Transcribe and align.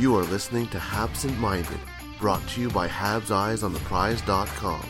You 0.00 0.16
are 0.16 0.24
listening 0.24 0.66
to 0.68 0.78
Habsent 0.78 1.38
Minded, 1.38 1.78
brought 2.18 2.40
to 2.48 2.60
you 2.62 2.70
by 2.70 2.88
Habs 2.88 3.30
Eyes 3.30 3.62
on 3.62 3.74
the 3.74 3.80
Prize.com. 3.80 4.80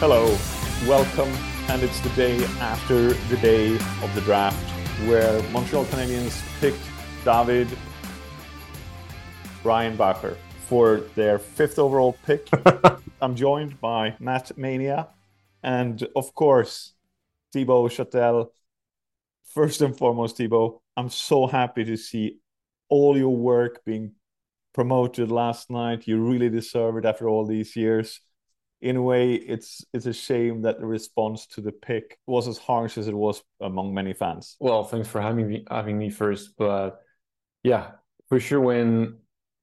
Hello, 0.00 0.36
welcome, 0.88 1.32
and 1.68 1.84
it's 1.84 2.00
the 2.00 2.08
day 2.16 2.44
after 2.58 3.12
the 3.12 3.36
day 3.36 3.76
of 3.76 4.12
the 4.16 4.22
draft 4.22 4.58
where 5.06 5.40
Montreal 5.50 5.84
Canadiens 5.84 6.42
picked 6.58 6.82
David 7.24 7.68
Reinbacher 9.62 10.36
for 10.72 11.02
their 11.16 11.38
fifth 11.38 11.78
overall 11.78 12.16
pick. 12.24 12.48
I'm 13.20 13.36
joined 13.36 13.78
by 13.78 14.16
Matt 14.18 14.56
Mania 14.56 15.08
and, 15.62 16.02
of 16.16 16.34
course, 16.34 16.94
Thibaud 17.54 17.90
Chatel. 17.90 18.48
First 19.52 19.82
and 19.82 19.94
foremost, 19.94 20.38
Thibaud, 20.38 20.80
I'm 20.96 21.10
so 21.10 21.46
happy 21.46 21.84
to 21.84 21.98
see 21.98 22.38
all 22.88 23.18
your 23.18 23.36
work 23.36 23.84
being 23.84 24.12
promoted 24.72 25.30
last 25.30 25.68
night. 25.68 26.08
You 26.08 26.16
really 26.16 26.48
deserve 26.48 26.96
it 26.96 27.04
after 27.04 27.28
all 27.28 27.44
these 27.44 27.76
years. 27.76 28.20
In 28.80 28.96
a 28.96 29.02
way, 29.02 29.34
it's 29.34 29.84
it's 29.92 30.06
a 30.06 30.14
shame 30.14 30.62
that 30.62 30.80
the 30.80 30.86
response 30.86 31.46
to 31.48 31.60
the 31.60 31.72
pick 31.72 32.18
was 32.26 32.48
as 32.48 32.56
harsh 32.56 32.96
as 32.96 33.08
it 33.08 33.14
was 33.14 33.42
among 33.60 33.92
many 33.92 34.14
fans. 34.14 34.56
Well, 34.58 34.84
thanks 34.84 35.06
for 35.06 35.20
having 35.20 35.48
me 35.48 35.66
having 35.70 35.98
me 35.98 36.08
first, 36.08 36.56
but 36.56 37.02
yeah, 37.62 37.90
for 38.30 38.40
sure 38.40 38.58
when 38.58 39.18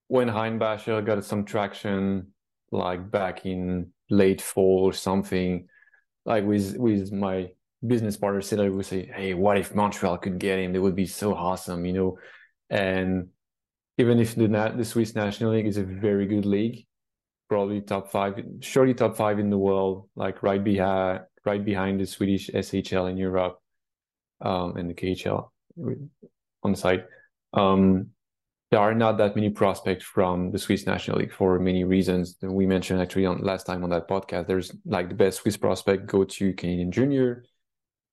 when 0.10 0.28
Reinbacher 0.28 1.06
got 1.06 1.24
some 1.24 1.46
traction, 1.46 2.34
like 2.72 3.10
back 3.10 3.46
in 3.46 3.92
late 4.10 4.42
fall 4.42 4.84
or 4.84 4.92
something, 4.92 5.68
like 6.26 6.44
with 6.44 6.76
with 6.78 7.14
my 7.14 7.50
business 7.86 8.18
partner 8.18 8.42
I 8.64 8.70
would 8.70 8.86
say, 8.86 9.10
Hey, 9.16 9.34
what 9.36 9.58
if 9.58 9.74
Montreal 9.74 10.18
could 10.18 10.40
get 10.40 10.60
him? 10.60 10.76
It 10.76 10.82
would 10.82 10.96
be 10.96 11.06
so 11.06 11.34
awesome, 11.36 11.86
you 11.86 11.94
know. 11.94 12.18
And 12.72 13.30
even 13.98 14.20
if 14.20 14.36
the 14.36 14.48
the 14.76 14.84
Swiss 14.84 15.14
National 15.14 15.54
League 15.54 15.68
is 15.68 15.78
a 15.78 15.84
very 15.84 16.26
good 16.26 16.46
league, 16.46 16.88
probably 17.48 17.80
top 17.80 18.12
five, 18.12 18.34
surely 18.62 18.96
top 18.96 19.16
five 19.16 19.38
in 19.38 19.52
the 19.52 19.58
world, 19.60 20.10
like 20.16 20.42
right 20.42 20.64
behind 20.64 21.22
right 21.46 21.64
behind 21.64 22.00
the 22.00 22.08
Swedish 22.08 22.50
SHL 22.50 23.12
in 23.12 23.18
Europe, 23.18 23.60
um, 24.42 24.76
and 24.76 24.90
the 24.90 24.96
KHL 24.96 25.52
on 26.64 26.72
the 26.72 26.78
side. 26.78 27.06
Um, 27.54 28.10
there 28.72 28.80
are 28.80 28.94
not 28.94 29.18
that 29.18 29.36
many 29.36 29.50
prospects 29.50 30.06
from 30.06 30.52
the 30.52 30.60
Swiss 30.60 30.86
National 30.86 31.18
League 31.18 31.34
for 31.34 31.60
many 31.60 31.84
reasons. 31.84 32.38
We 32.42 32.68
mentioned 32.68 33.02
actually 33.02 33.26
on 33.26 33.42
last 33.42 33.66
time 33.66 33.84
on 33.84 33.90
that 33.90 34.08
podcast. 34.08 34.48
There's 34.48 34.72
like 34.86 35.10
the 35.10 35.16
best 35.16 35.40
Swiss 35.40 35.58
prospect 35.58 36.06
go 36.08 36.24
to 36.24 36.54
Canadian 36.54 36.92
Junior, 36.92 37.46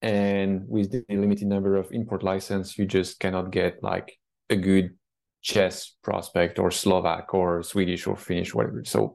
and 0.03 0.65
with 0.69 0.93
the 0.93 1.05
limited 1.09 1.49
number 1.49 1.77
of 1.77 1.91
import 1.93 2.23
license, 2.23 2.79
you 2.79 2.87
just 2.87 3.21
cannot 3.21 3.51
get 3.51 3.83
like 3.83 4.19
a 4.49 4.57
good 4.57 4.97
Czech 5.43 5.75
prospect 6.03 6.59
or 6.59 6.71
Slovak 6.71 7.33
or 7.33 7.63
Swedish 7.63 8.07
or 8.07 8.17
Finnish, 8.17 8.55
whatever. 8.55 8.85
So 8.85 9.15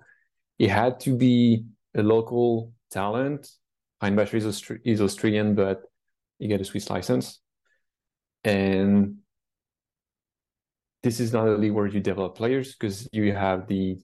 it 0.59 0.69
had 0.69 0.99
to 1.01 1.15
be 1.15 1.65
a 1.95 2.03
local 2.03 2.71
talent. 2.89 3.49
Reinbacher 4.01 4.35
is, 4.35 4.71
is 4.85 5.01
Austrian, 5.01 5.55
but 5.55 5.81
you 6.39 6.47
get 6.47 6.61
a 6.61 6.65
Swiss 6.65 6.89
license. 6.89 7.39
And 8.43 9.17
this 11.03 11.19
is 11.19 11.33
not 11.33 11.47
a 11.47 11.55
league 11.55 11.71
where 11.71 11.87
you 11.87 11.99
develop 11.99 12.35
players 12.35 12.73
because 12.73 13.07
you 13.11 13.33
have 13.33 13.67
the 13.67 13.99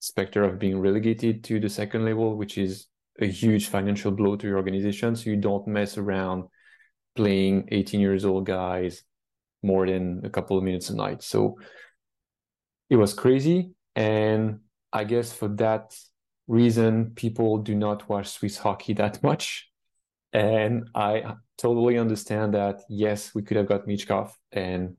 specter 0.00 0.44
of 0.44 0.58
being 0.58 0.78
relegated 0.78 1.42
to 1.44 1.58
the 1.58 1.68
second 1.68 2.04
level, 2.04 2.36
which 2.36 2.58
is 2.58 2.86
a 3.20 3.26
huge 3.26 3.68
financial 3.68 4.10
blow 4.10 4.36
to 4.36 4.46
your 4.46 4.56
organization. 4.56 5.16
So 5.16 5.30
you 5.30 5.36
don't 5.36 5.66
mess 5.66 5.96
around 5.96 6.44
playing 7.16 7.68
18 7.72 8.00
years 8.00 8.24
old 8.24 8.44
guys 8.44 9.02
more 9.62 9.86
than 9.86 10.20
a 10.24 10.30
couple 10.30 10.58
of 10.58 10.64
minutes 10.64 10.90
a 10.90 10.96
night. 10.96 11.22
So 11.22 11.58
it 12.90 12.96
was 12.96 13.14
crazy. 13.14 13.70
And 13.96 14.60
I 14.92 15.04
guess 15.04 15.32
for 15.32 15.48
that 15.48 15.96
reason, 16.46 17.12
people 17.14 17.58
do 17.58 17.74
not 17.74 18.08
watch 18.08 18.28
Swiss 18.28 18.58
hockey 18.58 18.92
that 18.94 19.22
much. 19.22 19.70
And 20.32 20.90
I 20.94 21.36
totally 21.56 21.96
understand 21.96 22.54
that, 22.54 22.82
yes, 22.88 23.34
we 23.34 23.42
could 23.42 23.56
have 23.56 23.68
got 23.68 23.86
Michkov 23.86 24.32
and 24.50 24.96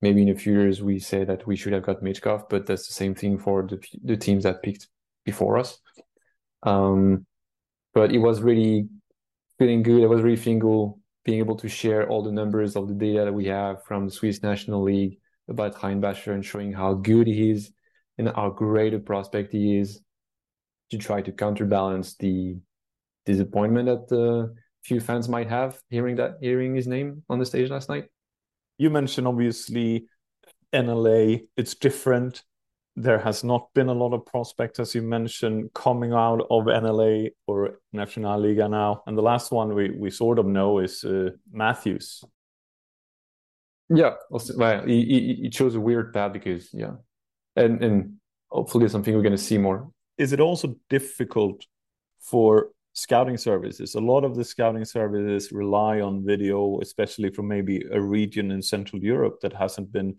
maybe 0.00 0.22
in 0.22 0.28
a 0.28 0.34
few 0.34 0.52
years 0.52 0.82
we 0.82 0.98
say 0.98 1.24
that 1.24 1.46
we 1.46 1.56
should 1.56 1.72
have 1.72 1.82
got 1.82 2.02
Michkov, 2.02 2.48
but 2.48 2.66
that's 2.66 2.86
the 2.86 2.94
same 2.94 3.14
thing 3.14 3.38
for 3.38 3.66
the, 3.66 3.78
the 4.04 4.16
teams 4.16 4.44
that 4.44 4.62
picked 4.62 4.88
before 5.24 5.58
us. 5.58 5.78
Um, 6.62 7.26
but 7.94 8.12
it 8.12 8.18
was 8.18 8.40
really 8.40 8.88
feeling 9.58 9.82
good. 9.82 10.02
It 10.02 10.08
was 10.08 10.22
really 10.22 10.36
feeling 10.36 10.60
good 10.60 10.92
being 11.24 11.40
able 11.40 11.56
to 11.56 11.68
share 11.68 12.08
all 12.08 12.22
the 12.22 12.32
numbers 12.32 12.74
of 12.74 12.88
the 12.88 12.94
data 12.94 13.26
that 13.26 13.32
we 13.34 13.44
have 13.44 13.84
from 13.84 14.06
the 14.06 14.10
Swiss 14.10 14.42
National 14.42 14.82
League 14.82 15.18
about 15.46 15.74
Reinbacher 15.74 16.32
and 16.32 16.42
showing 16.42 16.72
how 16.72 16.94
good 16.94 17.26
he 17.26 17.50
is 17.50 17.70
and 18.16 18.28
how 18.34 18.48
great 18.48 18.94
a 18.94 18.98
prospect 18.98 19.52
he 19.52 19.78
is 19.78 20.00
to 20.90 20.96
try 20.96 21.20
to 21.20 21.30
counterbalance 21.30 22.16
the 22.16 22.56
disappointment 23.26 23.86
that 23.86 24.16
a 24.16 24.48
few 24.82 25.00
fans 25.00 25.28
might 25.28 25.48
have 25.48 25.78
hearing 25.90 26.16
that 26.16 26.38
hearing 26.40 26.74
his 26.74 26.86
name 26.86 27.22
on 27.28 27.38
the 27.38 27.44
stage 27.44 27.68
last 27.68 27.90
night 27.90 28.06
you 28.78 28.90
mentioned 28.90 29.26
obviously 29.26 30.06
NLA, 30.72 31.46
it's 31.56 31.74
different. 31.74 32.42
There 32.96 33.18
has 33.18 33.44
not 33.44 33.68
been 33.74 33.88
a 33.88 33.94
lot 33.94 34.12
of 34.12 34.26
prospects, 34.26 34.80
as 34.80 34.94
you 34.94 35.02
mentioned, 35.02 35.72
coming 35.74 36.12
out 36.12 36.46
of 36.50 36.64
NLA 36.64 37.30
or 37.46 37.78
National 37.92 38.40
Liga 38.40 38.68
now. 38.68 39.02
And 39.06 39.16
the 39.16 39.22
last 39.22 39.52
one 39.52 39.74
we, 39.74 39.90
we 39.90 40.10
sort 40.10 40.38
of 40.38 40.46
know 40.46 40.78
is 40.78 41.04
uh, 41.04 41.30
Matthews. 41.52 42.24
Yeah, 43.88 44.14
well, 44.30 44.84
he, 44.84 45.38
he 45.42 45.50
chose 45.50 45.74
a 45.74 45.80
weird 45.80 46.12
path 46.12 46.32
because, 46.32 46.68
yeah. 46.72 46.96
And, 47.56 47.82
and 47.82 48.14
hopefully 48.50 48.88
something 48.88 49.14
we're 49.14 49.22
going 49.22 49.32
to 49.32 49.38
see 49.38 49.58
more. 49.58 49.90
Is 50.18 50.32
it 50.32 50.40
also 50.40 50.76
difficult 50.90 51.64
for 52.20 52.70
scouting 52.98 53.36
services. 53.36 53.94
A 53.94 54.00
lot 54.00 54.24
of 54.24 54.34
the 54.34 54.44
scouting 54.44 54.84
services 54.84 55.52
rely 55.52 56.00
on 56.00 56.24
video, 56.24 56.80
especially 56.80 57.30
from 57.30 57.48
maybe 57.48 57.84
a 57.92 58.00
region 58.00 58.50
in 58.50 58.62
Central 58.62 59.02
Europe 59.02 59.40
that 59.42 59.52
hasn't 59.52 59.92
been 59.92 60.16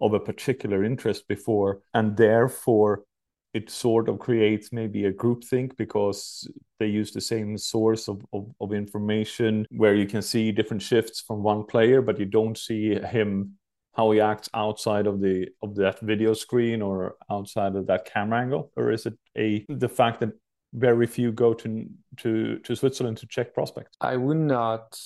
of 0.00 0.14
a 0.14 0.20
particular 0.20 0.84
interest 0.84 1.28
before. 1.28 1.80
And 1.94 2.16
therefore, 2.16 3.04
it 3.52 3.70
sort 3.70 4.08
of 4.08 4.18
creates 4.18 4.72
maybe 4.72 5.04
a 5.04 5.12
group 5.12 5.44
think 5.44 5.76
because 5.76 6.50
they 6.78 6.86
use 6.86 7.12
the 7.12 7.20
same 7.20 7.58
source 7.58 8.08
of, 8.08 8.24
of, 8.32 8.50
of, 8.60 8.72
information 8.72 9.66
where 9.70 9.94
you 9.94 10.06
can 10.06 10.22
see 10.22 10.50
different 10.50 10.82
shifts 10.82 11.20
from 11.20 11.42
one 11.42 11.64
player, 11.64 12.00
but 12.00 12.18
you 12.18 12.24
don't 12.24 12.56
see 12.56 12.94
him 12.94 13.58
how 13.94 14.10
he 14.10 14.20
acts 14.20 14.48
outside 14.54 15.06
of 15.06 15.20
the 15.20 15.48
of 15.62 15.74
that 15.74 16.00
video 16.00 16.32
screen 16.32 16.80
or 16.80 17.16
outside 17.30 17.76
of 17.76 17.86
that 17.86 18.06
camera 18.06 18.40
angle 18.40 18.72
or 18.76 18.90
is 18.90 19.06
it 19.06 19.14
a 19.36 19.64
the 19.68 19.88
fact 19.88 20.20
that 20.20 20.30
very 20.72 21.06
few 21.06 21.32
go 21.32 21.54
to 21.54 21.86
to 22.18 22.58
to 22.58 22.76
Switzerland 22.76 23.18
to 23.18 23.26
check 23.26 23.54
prospects. 23.54 23.96
I 24.00 24.16
would 24.16 24.38
not 24.38 24.98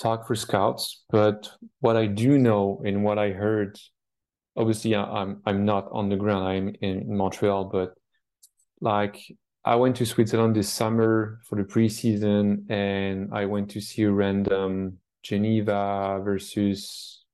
talk 0.00 0.26
for 0.26 0.36
scouts, 0.36 1.04
but 1.10 1.50
what 1.80 1.96
I 1.96 2.06
do 2.06 2.38
know 2.38 2.80
and 2.84 3.02
what 3.02 3.18
I 3.18 3.30
heard, 3.30 3.78
obviously 4.56 4.94
I'm 4.94 5.42
I'm 5.44 5.64
not 5.64 5.88
on 5.90 6.08
the 6.08 6.16
ground. 6.16 6.46
I'm 6.46 6.74
in 6.80 7.16
Montreal, 7.16 7.64
but 7.64 7.94
like 8.80 9.20
I 9.64 9.74
went 9.74 9.96
to 9.96 10.06
Switzerland 10.06 10.54
this 10.54 10.72
summer 10.72 11.40
for 11.44 11.56
the 11.56 11.64
preseason, 11.64 12.70
and 12.70 13.34
I 13.34 13.46
went 13.46 13.70
to 13.70 13.80
see 13.80 14.02
a 14.04 14.10
random 14.10 14.98
Geneva 15.22 16.20
versus 16.24 17.24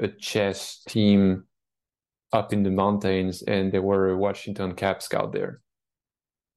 a 0.00 0.08
Czech 0.08 0.56
team 0.88 1.44
up 2.32 2.52
in 2.52 2.62
the 2.62 2.70
mountains, 2.70 3.42
and 3.42 3.72
there 3.72 3.80
were 3.80 4.10
a 4.10 4.18
Washington 4.18 4.74
Cap 4.74 5.02
scout 5.02 5.32
there 5.32 5.62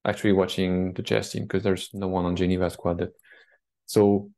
actually 0.04 0.32
watching 0.32 0.92
the 0.94 1.02
Czech 1.02 1.24
team 1.24 1.42
because 1.42 1.62
there's 1.62 1.90
no 1.92 2.08
one 2.08 2.24
on 2.24 2.36
Geneva 2.36 2.70
squad. 2.70 2.98
That, 2.98 3.12
so 3.86 4.30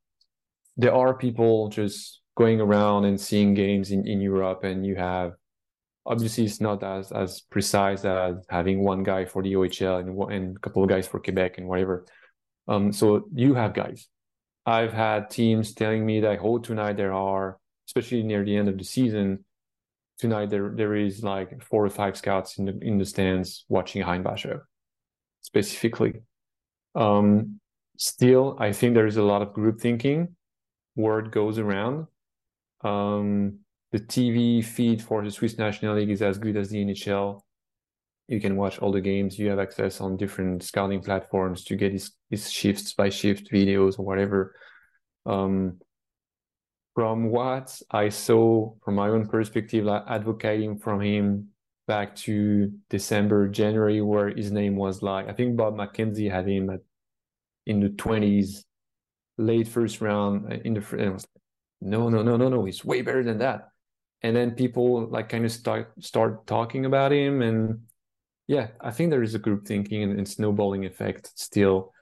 there 0.76 0.94
are 0.94 1.14
people 1.14 1.68
just 1.68 2.20
going 2.36 2.60
around 2.60 3.04
and 3.04 3.20
seeing 3.20 3.54
games 3.54 3.90
in, 3.90 4.06
in 4.06 4.20
Europe, 4.20 4.64
and 4.64 4.84
you 4.84 4.96
have 4.96 5.32
obviously 6.06 6.44
it's 6.44 6.60
not 6.60 6.82
as 6.82 7.12
as 7.12 7.40
precise 7.50 8.04
as 8.04 8.36
having 8.48 8.84
one 8.84 9.02
guy 9.02 9.24
for 9.24 9.42
the 9.42 9.54
OHL 9.54 10.00
and 10.00 10.32
and 10.32 10.56
a 10.56 10.60
couple 10.60 10.82
of 10.82 10.88
guys 10.88 11.06
for 11.06 11.20
Quebec 11.20 11.58
and 11.58 11.68
whatever. 11.68 12.06
Um, 12.68 12.92
so 12.92 13.28
you 13.34 13.54
have 13.54 13.74
guys. 13.74 14.08
I've 14.66 14.92
had 14.92 15.30
teams 15.30 15.74
telling 15.74 16.06
me 16.06 16.20
that 16.20 16.40
oh 16.42 16.58
tonight 16.58 16.96
there 16.96 17.12
are, 17.12 17.58
especially 17.88 18.22
near 18.22 18.44
the 18.44 18.56
end 18.56 18.68
of 18.68 18.78
the 18.78 18.84
season, 18.84 19.44
tonight 20.18 20.50
there 20.50 20.72
there 20.74 20.94
is 20.94 21.22
like 21.22 21.62
four 21.62 21.84
or 21.84 21.90
five 21.90 22.16
scouts 22.16 22.58
in 22.58 22.64
the 22.66 22.78
in 22.80 22.98
the 22.98 23.04
stands 23.04 23.64
watching 23.68 24.02
Reinbacher 24.02 24.62
specifically. 25.44 26.22
Um, 26.94 27.60
still, 27.98 28.56
I 28.58 28.72
think 28.72 28.94
there 28.94 29.06
is 29.06 29.18
a 29.18 29.22
lot 29.22 29.42
of 29.42 29.52
group 29.52 29.80
thinking. 29.80 30.36
Word 30.96 31.30
goes 31.30 31.58
around. 31.58 32.06
Um, 32.82 33.60
the 33.92 34.00
TV 34.00 34.64
feed 34.64 35.02
for 35.02 35.22
the 35.22 35.30
Swiss 35.30 35.58
National 35.58 35.96
League 35.96 36.10
is 36.10 36.22
as 36.22 36.38
good 36.38 36.56
as 36.56 36.70
the 36.70 36.84
NHL. 36.84 37.42
you 38.26 38.40
can 38.40 38.56
watch 38.56 38.78
all 38.78 38.90
the 38.90 39.02
games. 39.02 39.38
You 39.38 39.50
have 39.50 39.58
access 39.58 40.00
on 40.00 40.16
different 40.16 40.62
scouting 40.62 41.02
platforms 41.02 41.62
to 41.64 41.76
get 41.76 41.92
his, 41.92 42.10
shifts 42.50 42.94
by 42.94 43.10
shift 43.10 43.52
videos 43.52 43.98
or 43.98 44.04
whatever. 44.04 44.56
Um, 45.26 45.78
from 46.94 47.30
what 47.30 47.80
I 47.90 48.08
saw 48.08 48.72
from 48.82 48.94
my 48.94 49.08
own 49.08 49.28
perspective, 49.28 49.84
like 49.84 50.04
advocating 50.08 50.78
from 50.78 51.00
him 51.00 51.53
back 51.86 52.16
to 52.16 52.72
December, 52.90 53.48
January, 53.48 54.00
where 54.00 54.28
his 54.28 54.50
name 54.50 54.76
was 54.76 55.02
like 55.02 55.28
I 55.28 55.32
think 55.32 55.56
Bob 55.56 55.76
McKenzie 55.76 56.30
had 56.30 56.48
him 56.48 56.70
at 56.70 56.80
in 57.66 57.80
the 57.80 57.90
twenties, 57.90 58.64
late 59.38 59.68
first 59.68 60.00
round 60.00 60.52
uh, 60.52 60.56
in 60.64 60.74
the. 60.74 60.80
Like, 60.80 61.20
no, 61.80 62.08
no, 62.08 62.22
no, 62.22 62.36
no, 62.36 62.48
no. 62.48 62.64
He's 62.64 62.84
way 62.84 63.02
better 63.02 63.22
than 63.22 63.38
that. 63.38 63.68
And 64.22 64.34
then 64.34 64.52
people 64.52 65.06
like 65.08 65.28
kind 65.28 65.44
of 65.44 65.52
start 65.52 65.92
start 66.00 66.46
talking 66.46 66.86
about 66.86 67.12
him, 67.12 67.42
and 67.42 67.80
yeah, 68.46 68.68
I 68.80 68.90
think 68.90 69.10
there 69.10 69.22
is 69.22 69.34
a 69.34 69.38
group 69.38 69.66
thinking 69.66 70.02
and, 70.02 70.18
and 70.18 70.28
snowballing 70.28 70.84
effect 70.84 71.32
still, 71.34 71.92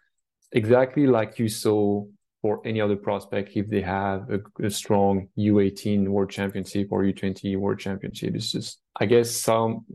exactly 0.53 1.07
like 1.07 1.39
you 1.39 1.49
saw 1.49 2.07
for 2.43 2.61
any 2.67 2.81
other 2.81 2.97
prospect 2.97 3.53
if 3.55 3.71
they 3.71 3.81
have 3.81 4.29
a, 4.29 4.67
a, 4.67 4.69
strong 4.69 5.29
U18 5.39 6.09
World 6.09 6.31
Championship 6.31 6.89
or 6.91 7.05
U20 7.05 7.57
World 7.57 7.79
Championship. 7.79 8.35
It's 8.35 8.51
just, 8.51 8.81
I 9.01 9.07
guess 9.07 9.31
some 9.31 9.87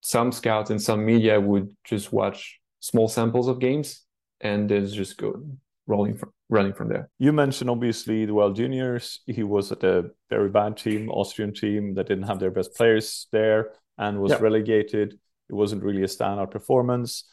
some 0.00 0.30
scouts 0.30 0.70
and 0.70 0.80
some 0.80 1.04
media 1.04 1.40
would 1.40 1.74
just 1.84 2.12
watch 2.12 2.60
small 2.80 3.08
samples 3.08 3.48
of 3.48 3.58
games 3.58 4.04
and 4.40 4.68
then 4.68 4.86
just 4.86 5.16
go 5.16 5.42
rolling 5.86 6.16
from 6.16 6.30
running 6.50 6.72
from 6.72 6.88
there. 6.88 7.10
You 7.18 7.32
mentioned 7.32 7.68
obviously 7.70 8.24
the 8.24 8.34
World 8.34 8.56
Juniors. 8.56 9.20
He 9.26 9.42
was 9.42 9.72
at 9.72 9.82
a 9.82 10.10
very 10.30 10.50
bad 10.50 10.76
team, 10.76 11.10
Austrian 11.10 11.52
team 11.52 11.94
that 11.94 12.08
didn't 12.08 12.24
have 12.24 12.38
their 12.38 12.50
best 12.50 12.74
players 12.74 13.26
there 13.32 13.70
and 13.96 14.20
was 14.20 14.38
relegated. 14.40 15.18
It 15.48 15.54
wasn't 15.54 15.82
really 15.82 16.02
a 16.02 16.06
standout 16.06 16.50
performance. 16.50 17.24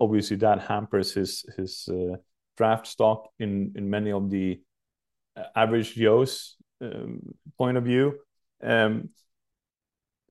Obviously, 0.00 0.36
that 0.38 0.62
hampers 0.62 1.12
his 1.12 1.44
his 1.56 1.88
uh, 1.90 2.16
draft 2.56 2.86
stock 2.86 3.28
in 3.38 3.72
in 3.76 3.90
many 3.90 4.12
of 4.12 4.30
the 4.30 4.60
uh, 5.36 5.44
average 5.54 5.94
Joe's 5.94 6.56
um, 6.80 7.20
point 7.58 7.76
of 7.76 7.84
view. 7.84 8.18
Um, 8.62 9.10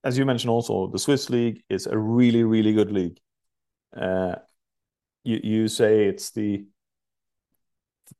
as 0.04 0.16
you 0.18 0.24
mentioned, 0.24 0.50
also 0.50 0.88
the 0.88 0.98
Swiss 0.98 1.30
league 1.30 1.62
is 1.68 1.86
a 1.86 1.96
really 1.96 2.44
really 2.44 2.72
good 2.72 2.92
league. 2.92 3.18
Uh, 3.96 4.36
you 5.24 5.40
you 5.42 5.68
say 5.68 6.06
it's 6.06 6.30
the 6.30 6.66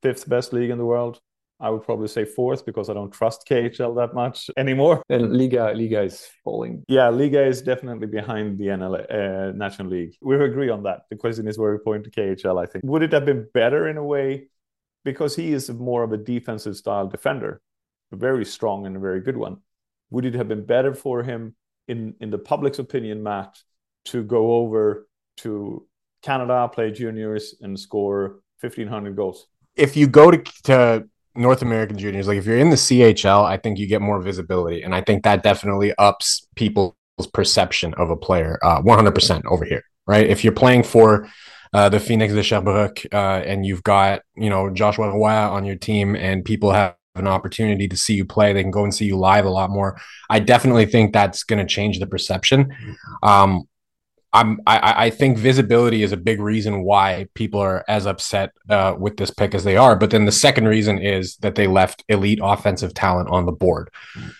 fifth 0.03 0.29
best 0.29 0.53
league 0.53 0.71
in 0.71 0.79
the 0.79 0.85
world. 0.85 1.21
I 1.59 1.71
would 1.71 1.83
probably 1.83 2.09
say 2.09 2.25
fourth 2.25 2.67
because 2.67 2.91
I 2.91 2.95
don't 2.95 3.11
trust 3.11 3.47
KHL 3.49 3.97
that 3.97 4.15
much 4.15 4.51
anymore. 4.57 5.03
And 5.09 5.31
Liiga 5.31 5.75
Liiga 5.75 6.05
is 6.05 6.29
falling. 6.45 6.85
Yeah, 6.89 7.11
Liiga 7.11 7.47
is 7.47 7.63
definitely 7.63 8.07
behind 8.07 8.59
the 8.59 8.67
NL 8.67 8.95
uh, 8.95 9.53
National 9.53 9.89
League. 9.89 10.17
We 10.21 10.37
agree 10.37 10.69
on 10.69 10.83
that. 10.83 11.03
The 11.11 11.17
question 11.17 11.49
is 11.49 11.59
where 11.59 11.73
we 11.73 11.79
point 11.79 12.05
to 12.05 12.11
KHL. 12.11 12.63
I 12.63 12.67
think 12.67 12.85
would 12.85 13.03
it 13.03 13.13
have 13.13 13.25
been 13.25 13.49
better 13.55 13.89
in 13.89 13.97
a 13.97 14.05
way 14.05 14.49
because 15.05 15.35
he 15.37 15.53
is 15.53 15.71
more 15.71 16.03
of 16.03 16.13
a 16.13 16.17
defensive 16.17 16.77
style 16.77 17.07
defender, 17.07 17.63
a 18.13 18.17
very 18.17 18.45
strong 18.45 18.87
and 18.87 18.97
a 18.97 19.01
very 19.01 19.21
good 19.21 19.37
one. 19.37 19.59
Would 20.11 20.27
it 20.27 20.35
have 20.35 20.49
been 20.49 20.67
better 20.67 20.95
for 20.95 21.23
him 21.23 21.55
in 21.89 22.15
in 22.21 22.31
the 22.31 22.39
public's 22.39 22.79
opinion, 22.79 23.23
Matt, 23.23 23.57
to 24.07 24.23
go 24.23 24.53
over 24.57 25.09
to 25.39 25.87
Canada, 26.23 26.69
play 26.69 26.91
juniors, 26.91 27.55
and 27.63 27.81
score 27.81 28.41
fifteen 28.59 28.89
hundred 28.89 29.17
goals? 29.17 29.47
If 29.75 29.97
you 29.97 30.07
go 30.07 30.31
to, 30.31 30.39
to 30.65 31.09
North 31.37 31.63
American 31.63 31.99
juniors, 31.99 32.27
like 32.27 32.39
if 32.39 32.47
you're 32.47 32.59
in 32.59 32.71
the 32.71 32.77
CHL, 32.77 33.45
I 33.45 33.57
think 33.57 33.79
you 33.79 33.87
get 33.87 34.03
more 34.03 34.21
visibility, 34.21 34.83
and 34.83 34.95
I 34.95 35.01
think 35.01 35.25
that 35.25 35.43
definitely 35.43 35.95
ups 35.99 36.47
people's 36.57 36.95
perception 37.33 37.95
of 37.95 38.11
a 38.11 38.17
player. 38.17 38.59
Uh, 38.63 38.83
100% 38.83 39.43
over 39.47 39.65
here, 39.65 39.83
right? 40.07 40.27
If 40.27 40.45
you're 40.45 40.53
playing 40.53 40.83
for 40.83 41.29
uh, 41.73 41.89
the 41.89 42.01
Phoenix 42.01 42.33
de 42.35 42.43
Sherbrooke, 42.43 43.03
uh, 43.13 43.43
and 43.45 43.67
you've 43.67 43.83
got 43.83 44.23
you 44.37 44.51
know 44.51 44.71
Joshua 44.71 45.11
Roy 45.11 45.31
on 45.31 45.65
your 45.65 45.77
team, 45.77 46.17
and 46.17 46.45
people 46.45 46.73
have 46.73 46.97
an 47.15 47.27
opportunity 47.27 47.89
to 47.89 47.97
see 47.97 48.15
you 48.15 48.25
play, 48.25 48.53
they 48.53 48.63
can 48.63 48.71
go 48.71 48.85
and 48.85 48.95
see 48.95 49.07
you 49.07 49.17
live 49.17 49.45
a 49.45 49.51
lot 49.51 49.71
more. 49.71 49.99
I 50.29 50.39
definitely 50.39 50.87
think 50.87 51.13
that's 51.13 51.45
going 51.45 51.59
to 51.59 51.67
change 51.67 51.99
the 51.99 52.07
perception. 52.07 52.75
Um, 53.23 53.65
I'm 54.37 54.61
I, 54.67 55.07
I 55.07 55.11
think 55.11 55.39
visibility 55.39 56.03
is 56.03 56.13
a 56.13 56.17
big 56.17 56.41
reason 56.41 56.83
why 56.83 57.27
people 57.33 57.59
are 57.59 57.83
as 57.89 58.05
upset 58.05 58.53
uh, 58.69 58.95
with 58.99 59.17
this 59.17 59.31
pick 59.31 59.55
as 59.55 59.65
they 59.65 59.79
are. 59.79 59.97
But 59.97 60.11
then 60.11 60.27
the 60.27 60.33
second 60.33 60.69
reason 60.69 60.99
is 60.99 61.37
that 61.39 61.55
they 61.55 61.67
left 61.67 62.05
elite 62.11 62.41
offensive 62.43 62.93
talent 62.93 63.31
on 63.31 63.47
the 63.47 63.53
board. 63.53 63.89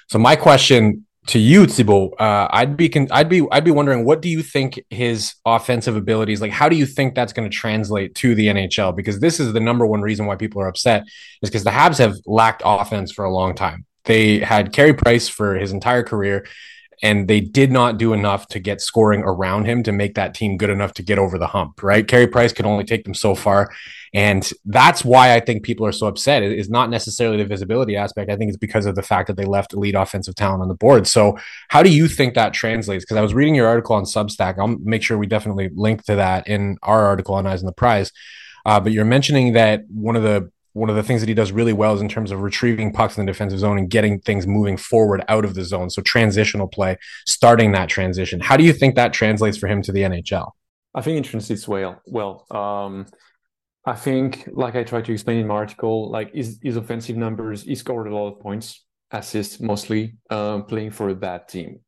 So 0.09 0.19
my 0.19 0.37
question 0.37 1.07
to 1.29 1.39
you, 1.39 1.63
Thibaud, 1.63 2.13
uh, 2.21 2.47
I'd 2.51 2.77
be 2.77 2.91
con- 2.91 3.09
I'd 3.11 3.31
be 3.31 3.47
I'd 3.51 3.65
be 3.65 3.71
wondering 3.71 4.05
what 4.05 4.21
do 4.21 4.29
you 4.29 4.43
think 4.43 4.79
his 4.91 5.35
offensive 5.47 5.97
abilities 5.97 6.43
like? 6.43 6.53
How 6.53 6.69
do 6.69 6.77
you 6.77 6.85
think 6.85 7.15
that's 7.15 7.33
going 7.33 7.49
to 7.49 7.57
translate 7.57 8.15
to 8.17 8.35
the 8.35 8.49
NHL? 8.49 8.95
Because 8.95 9.19
this 9.21 9.41
is 9.41 9.55
the 9.55 9.61
number 9.61 9.87
one 9.87 10.03
reason 10.03 10.27
why 10.27 10.37
people 10.37 10.61
are 10.61 10.69
upset 10.69 11.05
is 11.43 11.49
because 11.49 11.65
the 11.65 11.71
Habs 11.71 11.99
have 11.99 12.17
lacked 12.27 12.61
offense 12.67 13.13
for 13.13 13.25
a 13.25 13.33
long 13.33 13.55
time. 13.55 13.87
They 14.05 14.41
had 14.41 14.75
Carey 14.75 14.93
Price 14.93 15.27
for 15.27 15.55
his 15.55 15.73
entire 15.73 16.03
career 16.03 16.47
and 17.03 17.29
they 17.29 17.41
did 17.41 17.71
not 17.71 17.99
do 17.99 18.13
enough 18.13 18.47
to 18.49 18.59
get 18.59 18.81
scoring 18.81 19.23
around 19.23 19.67
him 19.67 19.83
to 19.83 19.93
make 19.93 20.15
that 20.15 20.35
team 20.35 20.57
good 20.57 20.71
enough 20.71 20.95
to 20.95 21.03
get 21.03 21.19
over 21.19 21.39
the 21.39 21.47
hump, 21.47 21.83
right? 21.83 22.07
Carey 22.07 22.27
Price 22.27 22.53
could 22.53 22.67
only 22.67 22.85
take 22.85 23.05
them 23.05 23.15
so 23.15 23.35
far. 23.35 23.71
And 24.15 24.51
that's 24.65 25.05
why 25.05 25.35
I 25.35 25.41
think 25.41 25.63
people 25.63 25.85
are 25.85 25.93
so 25.93 26.07
upset. 26.07 26.43
It 26.43 26.59
is 26.59 26.71
not 26.71 26.89
necessarily 26.89 27.37
the 27.37 27.45
visibility 27.45 27.97
aspect. 27.97 28.31
I 28.31 28.37
think 28.37 28.49
it's 28.49 28.57
because 28.57 28.87
of 28.87 28.95
the 28.95 29.03
fact 29.03 29.27
that 29.27 29.37
they 29.37 29.45
left 29.45 29.75
elite 29.75 29.95
offensive 29.95 30.35
talent 30.35 30.63
on 30.63 30.69
the 30.69 30.75
board. 30.75 31.07
So, 31.07 31.37
how 31.69 31.83
do 31.83 31.91
you 31.91 32.09
think 32.09 32.35
that 32.35 32.55
translates? 32.55 33.05
Because 33.05 33.19
I 33.19 33.23
was 33.23 33.35
reading 33.35 33.55
your 33.55 33.67
article 33.67 33.95
on 33.95 34.05
Substack. 34.05 34.59
I'll 34.59 34.69
make 34.69 35.03
sure 35.03 35.19
we 35.19 35.27
definitely 35.27 35.69
link 35.75 36.05
to 36.05 36.17
that 36.17 36.49
in 36.49 36.79
our 36.83 37.05
article 37.05 37.35
on 37.35 37.47
Eyes 37.47 37.61
on 37.61 37.67
the 37.67 37.73
Prize. 37.73 38.11
Uh, 38.65 38.81
but 38.81 38.93
you're 38.93 39.05
mentioning 39.05 39.53
that 39.53 39.83
one 39.89 40.17
of 40.17 40.23
the 40.23 40.51
one 40.77 40.91
of 40.91 40.97
the 40.97 41.03
things 41.03 41.23
that 41.23 41.29
he 41.29 41.35
does 41.35 41.53
really 41.53 41.73
well 41.73 41.95
is 41.95 42.03
in 42.03 42.09
terms 42.09 42.31
of 42.31 42.43
retrieving 42.43 42.93
pucks 42.93 43.17
in 43.17 43.25
the 43.25 43.33
defensive 43.33 43.59
zone 43.59 43.79
and 43.79 43.89
getting 43.89 44.21
things 44.21 44.47
moving 44.47 44.77
forward 44.77 45.25
out 45.27 45.43
of 45.43 45.55
the 45.55 45.65
zone. 45.65 45.89
So 45.89 46.03
transitional 46.03 46.69
play, 46.69 46.99
starting 47.27 47.73
that 47.73 47.89
transition. 47.89 48.41
How 48.41 48.59
do 48.59 48.65
you 48.65 48.75
think 48.75 48.95
that 48.95 49.15
translates 49.15 49.57
for 49.57 49.69
him 49.69 49.81
to 49.83 49.91
the 49.91 50.03
NHL? 50.03 50.51
I 50.95 51.01
think 51.01 51.25
it 51.25 51.31
translates 51.31 51.67
well. 51.67 52.03
Well, 52.05 52.45
um, 52.51 53.07
I 53.87 53.95
think, 53.95 54.51
like 54.53 54.77
I 54.77 54.85
tried 54.85 55.07
to 55.07 55.13
explain 55.13 55.39
in 55.39 55.47
my 55.47 55.55
article, 55.55 56.11
like 56.11 56.35
his, 56.35 56.59
his 56.63 56.77
offensive 56.77 57.17
numbers, 57.17 57.63
he 57.63 57.75
scored 57.75 58.07
a 58.07 58.15
lot 58.15 58.35
of 58.35 58.41
points, 58.41 58.85
assists 59.11 59.59
mostly, 59.61 60.17
um, 60.29 60.65
playing 60.65 60.91
for 60.91 61.09
a 61.09 61.15
bad 61.15 61.49
team. 61.49 61.81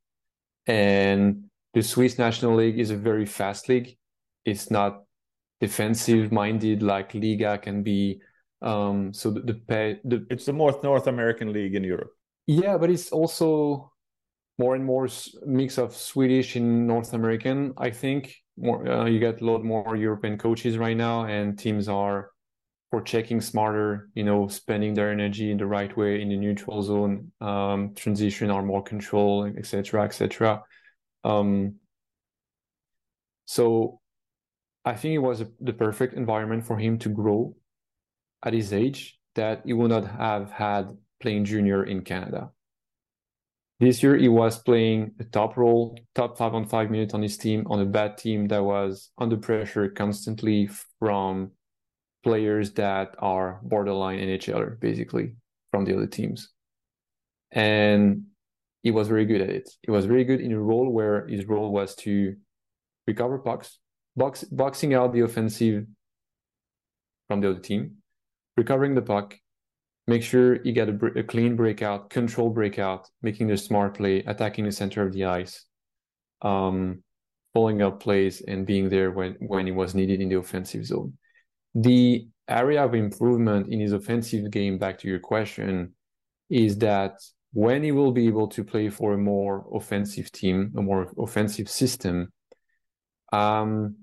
And 0.65 1.43
the 1.75 1.83
Swiss 1.83 2.17
National 2.17 2.55
League 2.55 2.79
is 2.79 2.89
a 2.89 2.97
very 2.97 3.27
fast 3.27 3.69
league. 3.69 3.97
It's 4.45 4.71
not 4.71 5.03
defensive 5.61 6.31
minded 6.31 6.81
like 6.81 7.13
Liiga 7.13 7.61
can 7.61 7.83
be 7.83 8.21
um, 8.61 9.13
so 9.13 9.31
the, 9.31 9.41
the 9.41 9.53
pay 9.53 9.99
the 10.03 10.25
it's 10.29 10.45
the 10.45 10.53
North 10.53 10.83
North 10.83 11.07
American 11.07 11.53
league 11.53 11.75
in 11.75 11.83
Europe. 11.83 12.11
Yeah, 12.47 12.77
but 12.77 12.89
it's 12.89 13.11
also 13.11 13.91
more 14.57 14.75
and 14.75 14.83
more 14.83 15.07
mix 15.45 15.77
of 15.77 15.95
Swedish 15.95 16.55
and 16.55 16.85
North 16.85 17.13
American. 17.13 17.73
I 17.77 17.89
think 17.91 18.35
more 18.57 18.85
uh, 18.87 19.05
you 19.05 19.19
get 19.19 19.41
a 19.41 19.45
lot 19.45 19.63
more 19.63 19.95
European 19.95 20.37
coaches 20.37 20.77
right 20.77 20.97
now, 20.97 21.25
and 21.25 21.57
teams 21.57 21.87
are 21.87 22.31
for 22.91 23.01
checking 23.01 23.39
smarter. 23.39 24.09
You 24.15 24.25
know, 24.25 24.47
spending 24.47 24.93
their 24.93 25.11
energy 25.11 25.51
in 25.51 25.57
the 25.57 25.65
right 25.65 25.95
way 25.95 26.21
in 26.21 26.29
the 26.29 26.37
neutral 26.37 26.81
zone, 26.81 27.31
um, 27.39 27.93
transition 27.95 28.51
are 28.51 28.63
more 28.63 28.83
control, 28.83 29.45
etc., 29.45 30.03
etc. 30.03 30.63
Um, 31.23 31.75
so 33.45 33.99
I 34.85 34.95
think 34.95 35.15
it 35.15 35.19
was 35.19 35.41
a, 35.41 35.47
the 35.59 35.73
perfect 35.73 36.13
environment 36.13 36.65
for 36.65 36.77
him 36.77 36.99
to 36.99 37.09
grow 37.09 37.55
at 38.43 38.53
his 38.53 38.73
age 38.73 39.19
that 39.35 39.61
he 39.65 39.73
would 39.73 39.91
not 39.91 40.05
have 40.05 40.51
had 40.51 40.97
playing 41.19 41.45
junior 41.45 41.83
in 41.83 42.01
Canada. 42.01 42.51
This 43.79 44.03
year, 44.03 44.17
he 44.17 44.27
was 44.27 44.59
playing 44.59 45.13
a 45.19 45.23
top 45.23 45.55
role, 45.55 45.97
top 46.13 46.37
five 46.37 46.53
on 46.53 46.65
five 46.65 46.91
minutes 46.91 47.13
on 47.13 47.21
his 47.21 47.37
team 47.37 47.65
on 47.69 47.79
a 47.79 47.85
bad 47.85 48.17
team 48.17 48.47
that 48.49 48.63
was 48.63 49.11
under 49.17 49.37
pressure 49.37 49.87
constantly 49.87 50.69
from 50.99 51.51
players 52.23 52.73
that 52.73 53.15
are 53.19 53.61
borderline 53.63 54.19
NHLer, 54.19 54.77
basically, 54.79 55.35
from 55.71 55.85
the 55.85 55.95
other 55.95 56.07
teams. 56.07 56.49
And 57.51 58.25
he 58.83 58.91
was 58.91 59.07
very 59.07 59.25
good 59.25 59.41
at 59.41 59.49
it. 59.49 59.69
He 59.81 59.91
was 59.91 60.05
very 60.05 60.25
good 60.25 60.41
in 60.41 60.51
a 60.51 60.59
role 60.59 60.91
where 60.91 61.25
his 61.27 61.45
role 61.45 61.71
was 61.71 61.95
to 61.95 62.35
recover 63.07 63.39
pucks, 63.39 63.77
box, 64.15 64.43
boxing 64.43 64.93
out 64.93 65.13
the 65.13 65.21
offensive 65.21 65.85
from 67.29 67.39
the 67.39 67.49
other 67.51 67.59
team, 67.59 67.98
recovering 68.59 68.93
the 68.95 69.01
puck, 69.13 69.27
make 70.07 70.23
sure 70.23 70.61
you 70.65 70.73
get 70.73 70.89
a, 70.89 70.95
a 71.21 71.23
clean 71.23 71.55
breakout, 71.55 72.09
control 72.09 72.49
breakout, 72.49 73.07
making 73.21 73.47
the 73.47 73.57
smart 73.57 73.97
play, 73.97 74.19
attacking 74.33 74.65
the 74.65 74.71
center 74.71 75.01
of 75.05 75.13
the 75.13 75.25
ice, 75.25 75.65
um, 76.41 77.03
pulling 77.53 77.81
up 77.81 77.99
plays 77.99 78.41
and 78.41 78.65
being 78.65 78.89
there 78.89 79.11
when, 79.11 79.31
when 79.39 79.67
it 79.67 79.75
was 79.81 79.95
needed 79.95 80.19
in 80.21 80.29
the 80.29 80.37
offensive 80.37 80.85
zone. 80.85 81.13
The 81.73 82.27
area 82.47 82.83
of 82.83 82.93
improvement 82.95 83.69
in 83.73 83.79
his 83.79 83.93
offensive 83.93 84.51
game, 84.51 84.77
back 84.77 84.99
to 84.99 85.07
your 85.07 85.19
question, 85.19 85.93
is 86.49 86.77
that 86.79 87.13
when 87.53 87.83
he 87.83 87.91
will 87.91 88.11
be 88.11 88.27
able 88.27 88.47
to 88.49 88.63
play 88.63 88.89
for 88.89 89.13
a 89.13 89.17
more 89.17 89.65
offensive 89.73 90.31
team, 90.31 90.73
a 90.77 90.81
more 90.81 91.11
offensive 91.17 91.69
system, 91.69 92.31
I'm 93.31 93.95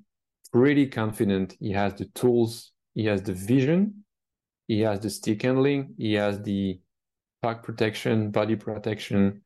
pretty 0.52 0.86
confident 0.86 1.56
he 1.58 1.72
has 1.72 1.94
the 1.94 2.06
tools, 2.06 2.72
he 2.94 3.04
has 3.06 3.22
the 3.22 3.34
vision, 3.34 4.05
he 4.66 4.80
has 4.80 5.00
the 5.00 5.10
stick 5.10 5.42
handling, 5.42 5.94
he 5.96 6.14
has 6.14 6.42
the 6.42 6.80
puck 7.42 7.62
protection, 7.62 8.30
body 8.30 8.56
protection 8.56 9.42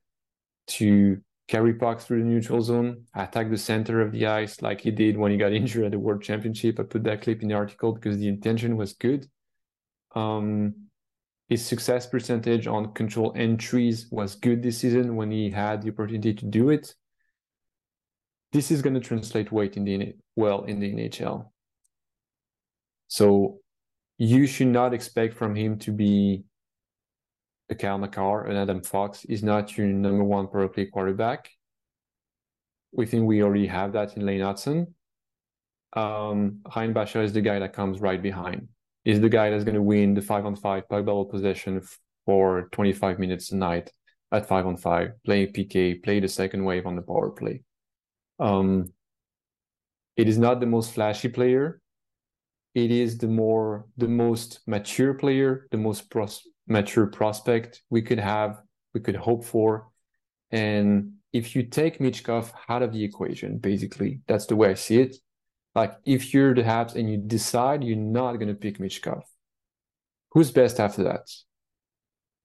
to 0.68 1.20
carry 1.48 1.74
pucks 1.74 2.04
through 2.04 2.20
the 2.20 2.28
neutral 2.28 2.62
zone, 2.62 3.04
attack 3.14 3.50
the 3.50 3.58
center 3.58 4.00
of 4.00 4.12
the 4.12 4.26
ice 4.26 4.62
like 4.62 4.80
he 4.80 4.90
did 4.90 5.16
when 5.16 5.32
he 5.32 5.36
got 5.36 5.52
injured 5.60 5.84
at 5.84 5.90
the 5.90 5.98
World 5.98 6.22
Championship. 6.22 6.78
I 6.78 6.84
put 6.84 7.04
that 7.04 7.22
clip 7.22 7.42
in 7.42 7.48
the 7.48 7.54
article 7.54 7.92
because 7.92 8.18
the 8.18 8.28
intention 8.28 8.76
was 8.76 8.92
good. 8.92 9.28
Um, 10.14 10.74
his 11.48 11.66
success 11.66 12.06
percentage 12.06 12.68
on 12.68 12.92
control 12.94 13.32
entries 13.34 14.06
was 14.12 14.36
good 14.36 14.62
this 14.62 14.78
season 14.78 15.16
when 15.16 15.32
he 15.32 15.50
had 15.50 15.82
the 15.82 15.90
opportunity 15.90 16.32
to 16.32 16.46
do 16.46 16.70
it. 16.70 16.94
This 18.52 18.70
is 18.70 18.82
going 18.82 18.94
to 18.94 19.00
translate 19.00 19.50
weight 19.50 19.76
in 19.76 19.84
the 19.84 20.14
well 20.36 20.62
in 20.64 20.78
the 20.78 20.92
NHL. 20.92 21.50
So 23.08 23.59
you 24.20 24.46
should 24.46 24.66
not 24.66 24.92
expect 24.92 25.34
from 25.34 25.54
him 25.54 25.78
to 25.78 25.90
be 25.90 26.44
a 27.70 27.74
Cale 27.74 27.96
Makar, 27.96 28.44
an 28.44 28.54
Adam 28.54 28.82
Fox. 28.82 29.22
He's 29.26 29.42
not 29.42 29.78
your 29.78 29.86
number 29.86 30.22
one 30.22 30.46
power 30.46 30.68
play 30.68 30.84
quarterback. 30.84 31.48
We 32.92 33.06
think 33.06 33.26
we 33.26 33.42
already 33.42 33.66
have 33.66 33.94
that 33.94 34.18
in 34.18 34.26
Lane 34.26 34.42
Hutson. 34.42 34.88
Um, 35.94 36.60
Ryan 36.76 36.94
is 36.96 37.32
the 37.32 37.40
guy 37.40 37.60
that 37.60 37.72
comes 37.72 37.98
right 38.00 38.22
behind 38.22 38.68
is 39.06 39.20
the 39.20 39.30
guy 39.30 39.48
that's 39.48 39.64
going 39.64 39.74
to 39.74 39.80
win 39.80 40.12
the 40.12 40.20
five 40.20 40.44
on 40.44 40.54
five 40.54 40.86
puck 40.86 41.06
battle 41.06 41.24
possession 41.24 41.80
for 42.26 42.68
25 42.72 43.18
minutes 43.18 43.52
a 43.52 43.56
night 43.56 43.90
at 44.32 44.46
five 44.46 44.66
on 44.66 44.76
five, 44.76 45.12
playing 45.24 45.48
PK, 45.54 46.02
play 46.02 46.20
the 46.20 46.28
second 46.28 46.62
wave 46.62 46.84
on 46.84 46.94
the 46.94 47.02
power 47.02 47.30
play. 47.30 47.62
Um, 48.38 48.92
it 50.18 50.28
is 50.28 50.36
not 50.36 50.60
the 50.60 50.66
most 50.66 50.92
flashy 50.92 51.30
player. 51.30 51.80
It 52.74 52.90
is 52.90 53.18
the 53.18 53.26
more 53.28 53.86
the 53.96 54.08
most 54.08 54.60
mature 54.66 55.14
player, 55.14 55.66
the 55.70 55.76
most 55.76 56.08
pros- 56.10 56.46
mature 56.68 57.06
prospect 57.06 57.82
we 57.90 58.02
could 58.02 58.20
have, 58.20 58.60
we 58.94 59.00
could 59.00 59.16
hope 59.16 59.44
for. 59.44 59.88
And 60.50 61.14
if 61.32 61.54
you 61.54 61.64
take 61.64 61.98
Michkov 61.98 62.52
out 62.68 62.82
of 62.82 62.92
the 62.92 63.04
equation, 63.04 63.58
basically, 63.58 64.20
that's 64.26 64.46
the 64.46 64.56
way 64.56 64.70
I 64.70 64.74
see 64.74 65.00
it. 65.00 65.16
Like 65.74 65.96
if 66.04 66.34
you're 66.34 66.54
the 66.54 66.62
Habs 66.62 66.96
and 66.96 67.10
you 67.10 67.16
decide 67.16 67.84
you're 67.84 67.96
not 67.96 68.34
going 68.34 68.48
to 68.48 68.54
pick 68.54 68.78
Michkov, 68.78 69.22
who's 70.32 70.50
best 70.50 70.80
after 70.80 71.04
that? 71.04 71.28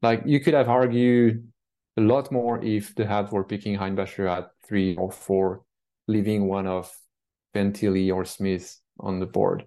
Like 0.01 0.23
you 0.25 0.39
could 0.39 0.53
have 0.53 0.69
argued 0.69 1.47
a 1.97 2.01
lot 2.01 2.31
more 2.31 2.63
if 2.63 2.93
the 2.95 3.05
Habs 3.05 3.31
were 3.31 3.43
picking 3.43 3.77
Reinbacher 3.77 4.29
at 4.29 4.49
three 4.67 4.95
or 4.95 5.11
four, 5.11 5.63
leaving 6.07 6.47
one 6.47 6.67
of 6.67 6.91
Fantilli 7.55 8.13
or 8.13 8.25
Smith 8.25 8.79
on 8.99 9.19
the 9.19 9.25
board. 9.25 9.65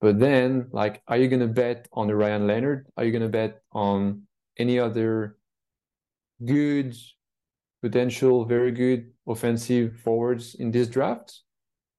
But 0.00 0.18
then, 0.18 0.68
like, 0.72 1.02
are 1.08 1.16
you 1.16 1.28
going 1.28 1.40
to 1.40 1.46
bet 1.46 1.88
on 1.92 2.06
the 2.06 2.14
Ryan 2.14 2.46
Leonard? 2.46 2.86
Are 2.96 3.04
you 3.04 3.12
going 3.12 3.22
to 3.22 3.28
bet 3.28 3.62
on 3.72 4.22
any 4.58 4.78
other 4.78 5.38
good, 6.44 6.94
potential, 7.82 8.44
very 8.44 8.72
good 8.72 9.12
offensive 9.26 9.96
forwards 10.00 10.54
in 10.54 10.70
this 10.70 10.88
draft? 10.88 11.42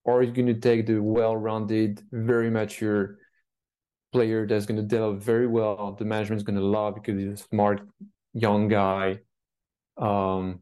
or 0.08 0.20
are 0.20 0.22
you 0.22 0.32
going 0.32 0.46
to 0.46 0.54
take 0.54 0.86
the 0.86 0.98
well-rounded, 0.98 2.00
very 2.12 2.48
mature 2.48 3.18
player 4.10 4.46
that's 4.46 4.64
going 4.64 4.80
to 4.80 4.82
develop 4.82 5.22
very 5.22 5.46
well? 5.46 5.94
The 5.98 6.06
management's 6.06 6.44
going 6.44 6.56
to 6.56 6.64
love 6.64 6.94
because 6.94 7.20
he's 7.20 7.40
a 7.40 7.44
smart 7.44 7.86
young 8.32 8.68
guy. 8.68 9.18
Um, 9.98 10.60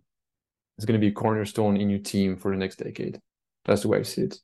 it's 0.77 0.85
going 0.85 1.01
to 1.01 1.05
be 1.05 1.13
a 1.13 1.15
cornerstone 1.15 1.77
in 1.77 1.89
your 1.89 2.01
team 2.01 2.37
for 2.37 2.51
the 2.51 2.57
next 2.57 2.81
decade. 2.81 3.21
That's 3.65 3.83
the 3.83 3.89
way 3.89 4.01
I 4.01 4.03
see 4.03 4.23
it. 4.23 4.37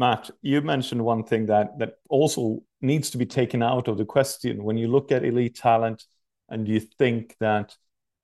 Matt, 0.00 0.30
you 0.40 0.62
mentioned 0.62 1.04
one 1.04 1.24
thing 1.24 1.44
that 1.46 1.78
that 1.78 1.98
also 2.08 2.62
needs 2.80 3.10
to 3.10 3.18
be 3.18 3.26
taken 3.26 3.62
out 3.62 3.86
of 3.86 3.98
the 3.98 4.06
question 4.06 4.64
when 4.64 4.78
you 4.78 4.88
look 4.88 5.12
at 5.12 5.26
elite 5.26 5.56
talent 5.56 6.04
and 6.48 6.66
you 6.66 6.80
think 6.80 7.36
that 7.38 7.76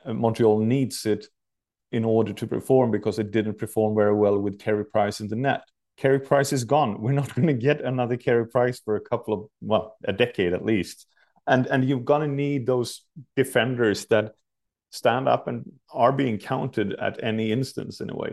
uh, 0.06 0.14
Montreal 0.14 0.60
needs 0.60 1.04
it 1.04 1.26
in 1.92 2.02
order 2.02 2.32
to 2.32 2.46
perform 2.46 2.90
because 2.90 3.18
it 3.18 3.30
didn't 3.30 3.58
perform 3.58 3.94
very 3.94 4.14
well 4.14 4.38
with 4.38 4.58
Carey 4.58 4.86
Price 4.86 5.20
in 5.20 5.28
the 5.28 5.36
net. 5.36 5.64
Carey 5.98 6.18
Price 6.18 6.50
is 6.50 6.64
gone. 6.64 6.98
We're 7.02 7.12
not 7.12 7.34
going 7.34 7.48
to 7.48 7.66
get 7.68 7.82
another 7.82 8.16
Carey 8.16 8.46
Price 8.48 8.80
for 8.80 8.96
a 8.96 9.06
couple 9.10 9.34
of 9.34 9.40
well, 9.60 9.96
a 10.04 10.14
decade 10.14 10.54
at 10.54 10.64
least. 10.64 11.06
And 11.46 11.66
and 11.66 11.84
you're 11.84 12.10
going 12.12 12.22
to 12.22 12.36
need 12.44 12.64
those 12.64 13.02
defenders 13.36 14.06
that 14.06 14.32
stand 14.92 15.28
up 15.28 15.46
and 15.46 15.70
are 15.92 16.12
being 16.12 16.38
counted 16.38 16.94
at 16.94 17.22
any 17.22 17.52
instance 17.52 18.00
in 18.00 18.08
a 18.08 18.16
way. 18.16 18.32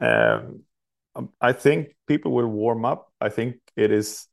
Um, 0.00 0.62
I 1.40 1.52
think 1.52 1.94
people 2.06 2.32
will 2.32 2.46
warm 2.48 2.84
up. 2.84 3.12
I 3.20 3.28
think 3.28 3.56
it 3.76 3.90
is 3.90 4.26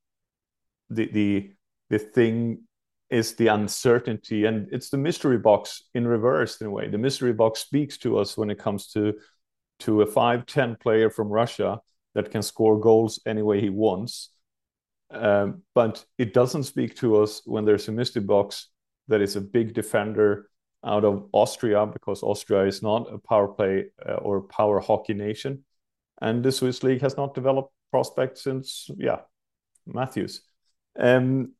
the 0.89 1.09
the 1.11 1.51
the 1.89 1.99
thing 1.99 2.63
is 3.09 3.35
the 3.35 3.47
uncertainty 3.47 4.45
and 4.45 4.67
it's 4.71 4.89
the 4.89 4.97
mystery 4.97 5.37
box 5.37 5.83
in 5.93 6.07
reverse 6.07 6.61
in 6.61 6.67
a 6.67 6.71
way. 6.71 6.87
The 6.87 6.97
mystery 6.97 7.33
box 7.33 7.59
speaks 7.61 7.97
to 7.99 8.17
us 8.19 8.37
when 8.37 8.49
it 8.49 8.59
comes 8.59 8.87
to 8.93 9.15
to 9.79 10.01
a 10.01 10.05
5'10 10.05 10.79
player 10.79 11.09
from 11.09 11.29
Russia 11.29 11.79
that 12.13 12.31
can 12.31 12.41
score 12.41 12.79
goals 12.79 13.19
any 13.25 13.41
way 13.41 13.61
he 13.61 13.69
wants. 13.69 14.29
Um, 15.11 15.63
but 15.73 16.05
it 16.17 16.33
doesn't 16.33 16.63
speak 16.63 16.97
to 16.97 17.17
us 17.17 17.41
when 17.45 17.65
there's 17.65 17.87
a 17.87 17.91
mystery 17.91 18.21
box 18.21 18.67
that 19.07 19.21
is 19.21 19.35
a 19.35 19.41
big 19.41 19.73
defender 19.73 20.49
out 20.83 21.03
of 21.03 21.29
Austria 21.31 21.85
because 21.85 22.21
Austria 22.23 22.65
is 22.65 22.83
not 22.83 23.11
a 23.11 23.17
power 23.17 23.47
play 23.47 23.85
uh, 24.07 24.15
or 24.15 24.41
power 24.41 24.79
hockey 24.79 25.13
nation, 25.13 25.63
and 26.21 26.43
the 26.43 26.51
Swiss 26.51 26.83
league 26.83 27.01
has 27.01 27.17
not 27.17 27.33
developed 27.33 27.73
prospects 27.91 28.43
since 28.43 28.89
yeah 28.97 29.19
Matthews. 29.85 30.41
Um, 30.97 31.53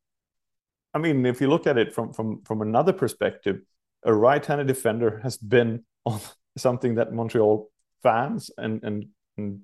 I 0.94 0.98
mean, 0.98 1.25
if 1.25 1.39
you 1.42 1.48
look 1.50 1.68
at 1.68 1.78
it 1.78 1.94
from 1.94 2.13
from 2.13 2.42
from 2.44 2.62
another 2.62 2.94
perspective, 2.94 3.62
a 4.04 4.13
right-handed 4.13 4.68
defender 4.68 5.20
has 5.24 5.38
been 5.38 5.84
on 6.06 6.20
something 6.58 6.96
that 6.96 7.13
Montreal 7.13 7.70
fans 8.04 8.51
and 8.58 8.84
and 8.84 9.08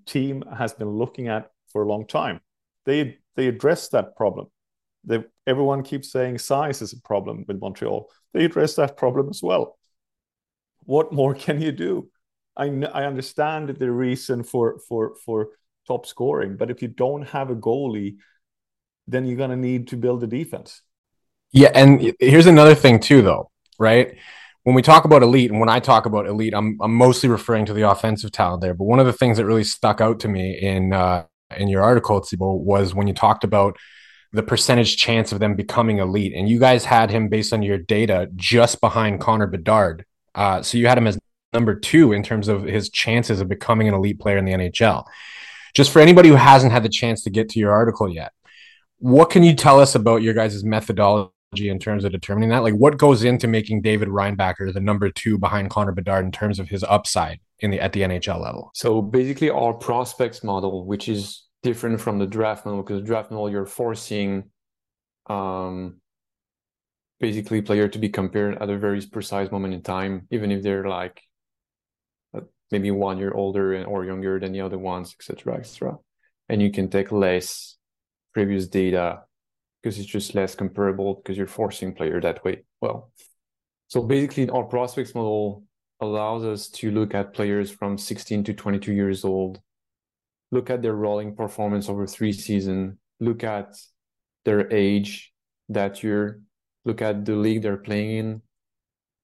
team 0.05 0.43
has 0.57 0.73
been 0.73 0.89
looking 0.89 1.27
at 1.27 1.51
for 1.71 1.83
a 1.83 1.87
long 1.87 2.07
time. 2.07 2.39
They 2.85 3.17
they 3.35 3.47
address 3.47 3.89
that 3.89 4.15
problem. 4.15 4.47
They, 5.03 5.23
everyone 5.45 5.83
keeps 5.83 6.11
saying 6.11 6.39
size 6.39 6.81
is 6.81 6.93
a 6.93 7.01
problem 7.01 7.45
with 7.47 7.59
Montreal. 7.59 8.09
They 8.33 8.45
address 8.45 8.75
that 8.75 8.97
problem 8.97 9.29
as 9.29 9.43
well. 9.43 9.77
What 10.83 11.11
more 11.11 11.33
can 11.45 11.61
you 11.61 11.71
do? 11.71 12.09
I 12.57 12.65
I 12.93 13.05
understand 13.05 13.69
the 13.69 13.91
reason 13.91 14.43
for 14.43 14.79
for 14.87 15.15
for 15.25 15.49
top 15.87 16.05
scoring, 16.05 16.57
but 16.57 16.71
if 16.71 16.81
you 16.81 16.87
don't 16.87 17.23
have 17.29 17.49
a 17.49 17.55
goalie, 17.55 18.17
then 19.07 19.25
you're 19.25 19.37
gonna 19.37 19.55
need 19.55 19.87
to 19.89 19.97
build 19.97 20.23
a 20.23 20.27
defense. 20.27 20.81
Yeah, 21.51 21.71
and 21.73 22.13
here's 22.19 22.47
another 22.47 22.75
thing 22.75 22.99
too, 22.99 23.21
though, 23.21 23.49
right? 23.79 24.17
when 24.65 24.73
we 24.73 24.81
talk 24.81 25.05
about 25.05 25.21
elite 25.21 25.51
and 25.51 25.59
when 25.59 25.69
I 25.69 25.79
talk 25.79 26.07
about 26.07 26.25
elite, 26.25 26.55
I'm, 26.55 26.77
I'm 26.81 26.93
mostly 26.93 27.29
referring 27.29 27.67
to 27.67 27.73
the 27.73 27.87
offensive 27.87 28.31
talent 28.31 28.61
there. 28.61 28.73
But 28.73 28.85
one 28.85 28.99
of 28.99 29.05
the 29.05 29.13
things 29.13 29.37
that 29.37 29.45
really 29.45 29.63
stuck 29.63 30.01
out 30.01 30.19
to 30.21 30.27
me 30.27 30.57
in 30.59 30.91
uh, 30.91 31.25
in 31.55 31.67
your 31.67 31.83
article, 31.83 32.19
Thibaud, 32.19 32.61
was 32.61 32.95
when 32.95 33.05
you 33.05 33.13
talked 33.13 33.43
about 33.43 33.77
the 34.33 34.41
percentage 34.41 34.97
chance 34.97 35.31
of 35.31 35.37
them 35.37 35.55
becoming 35.55 35.99
elite. 35.99 36.33
And 36.35 36.49
you 36.49 36.59
guys 36.59 36.83
had 36.83 37.11
him 37.11 37.29
based 37.29 37.53
on 37.53 37.61
your 37.61 37.77
data 37.77 38.27
just 38.35 38.81
behind 38.81 39.21
Connor 39.21 39.45
Bedard. 39.45 40.03
Uh, 40.33 40.63
so 40.63 40.79
you 40.79 40.87
had 40.87 40.97
him 40.97 41.05
as 41.05 41.19
number 41.55 41.73
two 41.73 42.11
in 42.11 42.21
terms 42.21 42.47
of 42.47 42.63
his 42.63 42.89
chances 42.89 43.41
of 43.41 43.49
becoming 43.49 43.87
an 43.87 43.95
elite 43.95 44.19
player 44.19 44.37
in 44.37 44.45
the 44.45 44.51
NHL. 44.51 45.05
Just 45.73 45.91
for 45.91 45.99
anybody 45.99 46.29
who 46.29 46.35
hasn't 46.35 46.71
had 46.71 46.83
the 46.83 46.89
chance 46.89 47.23
to 47.23 47.29
get 47.31 47.49
to 47.49 47.59
your 47.59 47.71
article 47.71 48.07
yet, 48.07 48.33
what 48.99 49.29
can 49.29 49.43
you 49.43 49.55
tell 49.55 49.79
us 49.79 49.95
about 49.95 50.21
your 50.21 50.33
guys' 50.33 50.63
methodology 50.63 51.31
in 51.69 51.79
terms 51.79 52.05
of 52.05 52.11
determining 52.11 52.49
that? 52.49 52.63
Like, 52.63 52.75
what 52.75 52.97
goes 52.97 53.23
into 53.23 53.47
making 53.47 53.81
David 53.81 54.09
Reinbacher 54.09 54.73
the 54.73 54.79
number 54.79 55.09
two 55.09 55.37
behind 55.37 55.69
Connor 55.69 55.91
Bedard 55.91 56.25
in 56.25 56.31
terms 56.31 56.59
of 56.59 56.69
his 56.69 56.83
upside 56.83 57.39
in 57.59 57.71
the 57.71 57.79
at 57.79 57.93
the 57.93 58.01
NHL 58.01 58.41
level? 58.41 58.71
So 58.73 59.01
basically, 59.01 59.49
our 59.49 59.73
prospects 59.73 60.43
model, 60.43 60.85
which 60.85 61.09
is 61.09 61.43
different 61.63 61.99
from 62.01 62.19
the 62.19 62.27
draft 62.27 62.65
model, 62.65 62.83
because 62.83 63.01
draft 63.01 63.31
model 63.31 63.49
you're 63.49 63.65
forcing, 63.65 64.51
um, 65.27 65.99
basically 67.19 67.61
player 67.61 67.87
to 67.87 67.99
be 67.99 68.09
compared 68.09 68.61
at 68.61 68.69
a 68.69 68.77
very 68.77 69.01
precise 69.01 69.51
moment 69.51 69.73
in 69.73 69.81
time, 69.81 70.27
even 70.31 70.51
if 70.51 70.63
they're 70.63 70.87
like 70.87 71.21
maybe 72.71 72.91
one 72.91 73.17
year 73.17 73.33
older 73.33 73.83
or 73.85 74.05
younger 74.05 74.39
than 74.39 74.51
the 74.51 74.61
other 74.61 74.77
ones, 74.77 75.15
etc., 75.19 75.55
etc. 75.55 75.97
And 76.49 76.61
you 76.61 76.71
can 76.71 76.89
take 76.89 77.11
less 77.11 77.77
previous 78.33 78.67
data 78.67 79.21
because 79.81 79.99
it's 79.99 80.07
just 80.07 80.35
less 80.35 80.55
comparable 80.55 81.15
because 81.15 81.37
you're 81.37 81.47
forcing 81.47 81.93
player 81.93 82.19
that 82.21 82.43
way. 82.43 82.63
Well, 82.81 83.11
so 83.87 84.01
basically 84.01 84.49
our 84.49 84.63
prospects 84.63 85.13
model 85.13 85.63
allows 86.01 86.43
us 86.43 86.67
to 86.69 86.91
look 86.91 87.13
at 87.13 87.33
players 87.33 87.71
from 87.71 87.97
16 87.97 88.43
to 88.45 88.53
22 88.53 88.93
years 88.93 89.23
old, 89.23 89.61
look 90.51 90.69
at 90.69 90.81
their 90.81 90.95
rolling 90.95 91.35
performance 91.35 91.87
over 91.87 92.05
three 92.07 92.33
seasons, 92.33 92.97
look 93.19 93.43
at 93.43 93.75
their 94.43 94.71
age 94.73 95.33
that 95.69 96.03
year, 96.03 96.41
look 96.83 97.01
at 97.01 97.25
the 97.25 97.35
league 97.35 97.61
they're 97.61 97.77
playing 97.77 98.17
in, 98.17 98.41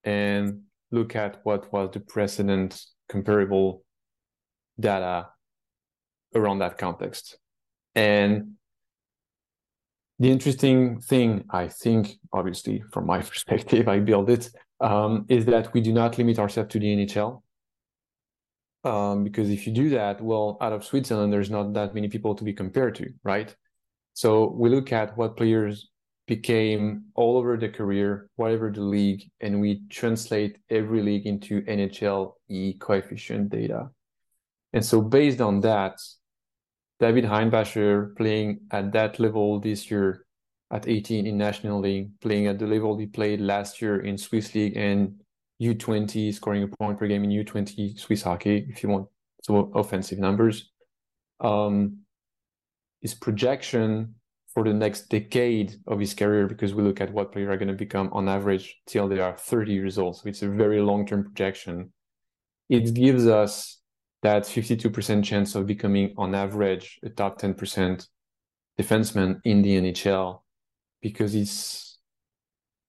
and 0.04 0.62
look 0.92 1.16
at 1.16 1.40
what 1.44 1.72
was 1.72 1.90
the 1.94 2.00
precedent 2.00 2.82
comparable 3.12 3.84
data 4.80 5.28
around 6.34 6.60
that 6.60 6.78
context. 6.78 7.38
And 7.94 8.54
the 10.18 10.32
interesting 10.32 11.02
thing, 11.02 11.46
I 11.50 11.68
think, 11.68 12.18
obviously 12.32 12.84
from 12.94 13.06
my 13.06 13.22
perspective, 13.32 13.88
I 13.88 14.00
build 14.00 14.30
it, 14.30 14.50
um, 14.80 15.26
is 15.28 15.46
that 15.46 15.74
we 15.74 15.82
do 15.82 15.94
not 15.94 16.18
limit 16.18 16.40
ourselves 16.40 16.72
to 16.72 16.80
the 16.80 16.96
NHL. 16.96 17.42
Um, 18.84 19.24
because 19.24 19.50
if 19.52 19.68
you 19.68 19.74
do 19.74 19.90
that, 19.90 20.22
well, 20.22 20.58
out 20.60 20.74
of 20.74 20.84
Switzerland, 20.84 21.32
there's 21.32 21.52
not 21.52 21.74
that 21.74 21.94
many 21.94 22.08
people 22.08 22.34
to 22.34 22.44
be 22.44 22.54
compared 22.54 22.96
to, 22.96 23.14
right? 23.24 23.56
So 24.14 24.48
we 24.58 24.70
look 24.70 24.92
at 24.92 25.16
what 25.18 25.38
players 25.38 25.91
became 26.32 27.04
all 27.14 27.38
over 27.38 27.58
the 27.58 27.68
career, 27.68 28.30
whatever 28.38 28.72
the 28.72 28.80
league, 28.80 29.30
and 29.42 29.60
we 29.60 29.82
translate 29.90 30.58
every 30.70 31.02
league 31.02 31.28
into 31.28 31.62
NHL 31.64 32.36
E 32.48 32.76
coefficient 32.80 33.50
data. 33.50 33.90
And 34.72 34.86
so 34.86 35.02
based 35.02 35.42
on 35.42 35.60
that, 35.60 36.00
David 37.02 37.26
Reinbacher 37.26 38.16
playing 38.16 38.62
at 38.72 38.94
that 38.94 39.20
level 39.20 39.60
this 39.60 39.92
year 39.92 40.26
at 40.72 40.88
18 40.88 41.28
in 41.28 41.38
National 41.38 41.82
League, 41.82 42.12
playing 42.22 42.48
at 42.48 42.60
the 42.60 42.66
level 42.66 42.98
he 42.98 43.08
played 43.08 43.42
last 43.42 43.82
year 43.82 44.00
in 44.00 44.18
Swiss 44.18 44.56
League 44.56 44.78
and 44.78 45.22
U20, 45.62 46.34
scoring 46.34 46.64
a 46.64 46.70
point 46.70 46.98
per 46.98 47.08
game 47.08 47.26
in 47.26 47.32
U20 47.32 48.00
Swiss 48.00 48.22
hockey, 48.22 48.68
if 48.70 48.84
you 48.84 48.88
want 48.88 49.10
some 49.44 49.70
offensive 49.76 50.18
numbers. 50.18 50.72
Um, 51.42 51.98
his 53.02 53.16
projection 53.16 54.16
for 54.54 54.64
the 54.64 54.74
next 54.74 55.10
decade 55.10 55.76
of 55.88 56.00
his 56.00 56.14
career, 56.14 56.48
because 56.48 56.74
we 56.74 56.84
look 56.84 57.00
at 57.02 57.14
what 57.14 57.32
players 57.32 57.50
are 57.50 57.58
going 57.58 57.68
to 57.70 57.74
become 57.74 58.10
on 58.12 58.28
average 58.28 58.78
till 58.86 59.08
they 59.08 59.20
are 59.20 59.38
30 59.38 59.74
years 59.74 59.98
old. 59.98 60.18
So 60.18 60.30
it's 60.30 60.42
a 60.42 60.50
very 60.50 60.82
long 60.82 61.06
term 61.06 61.24
projection. 61.24 61.94
It 62.70 62.94
gives 62.94 63.28
us 63.28 63.80
that 64.24 64.44
52% 64.44 65.24
chance 65.24 65.56
of 65.56 65.66
becoming, 65.66 66.14
on 66.18 66.36
average, 66.36 67.00
a 67.04 67.10
top 67.10 67.40
10% 67.40 68.08
defenseman 68.80 69.40
in 69.44 69.62
the 69.62 69.78
NHL 69.78 70.42
because 71.02 71.36
it's 71.36 71.98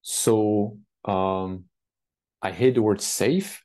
so 0.02 0.78
um, 1.04 1.64
I 2.42 2.50
hate 2.50 2.74
the 2.74 2.82
word 2.82 3.00
safe, 3.00 3.64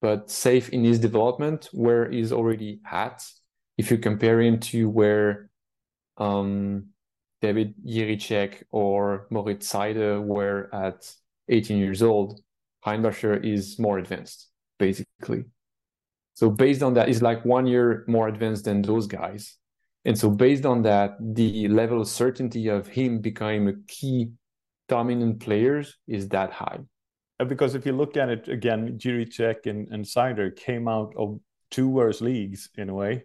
but 0.00 0.30
safe 0.30 0.68
in 0.70 0.84
his 0.84 0.98
development 0.98 1.68
where 1.72 2.10
he's 2.10 2.32
already 2.32 2.80
at. 2.90 3.24
If 3.78 3.90
you 3.90 3.98
compare 3.98 4.40
him 4.40 4.60
to 4.60 4.88
where 4.88 5.50
um, 6.18 6.88
David 7.42 7.74
Jiricek 7.84 8.62
or 8.70 9.26
Moritz 9.30 9.70
Seider 9.70 10.22
were 10.22 10.70
at 10.72 11.12
18 11.48 11.76
years 11.76 12.02
old, 12.02 12.40
Reinbacher 12.86 13.44
is 13.44 13.78
more 13.78 13.98
advanced, 13.98 14.48
basically. 14.78 15.44
So 16.34 16.48
based 16.50 16.82
on 16.82 16.94
that, 16.94 17.08
he's 17.08 17.20
like 17.20 17.44
one 17.44 17.66
year 17.66 18.04
more 18.08 18.28
advanced 18.28 18.64
than 18.64 18.80
those 18.80 19.06
guys. 19.06 19.56
And 20.04 20.18
so 20.18 20.30
based 20.30 20.64
on 20.64 20.82
that, 20.82 21.16
the 21.20 21.68
level 21.68 22.00
of 22.00 22.08
certainty 22.08 22.68
of 22.68 22.86
him 22.88 23.20
becoming 23.20 23.68
a 23.68 23.74
key 23.86 24.30
dominant 24.88 25.40
player 25.40 25.84
is 26.06 26.28
that 26.28 26.52
high. 26.52 26.80
Because 27.38 27.74
if 27.74 27.84
you 27.84 27.92
look 27.92 28.16
at 28.16 28.28
it 28.28 28.48
again, 28.48 28.98
Jiricek 28.98 29.66
and, 29.66 29.88
and 29.88 30.04
Seider 30.04 30.54
came 30.54 30.86
out 30.86 31.12
of 31.16 31.40
two 31.70 31.88
worse 31.88 32.20
leagues 32.20 32.68
in 32.76 32.88
a 32.88 32.94
way, 32.94 33.24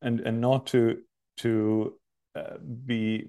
and 0.00 0.20
and 0.20 0.40
not 0.40 0.66
to 0.68 0.98
to 1.38 1.94
uh, 2.34 2.56
be 2.86 3.26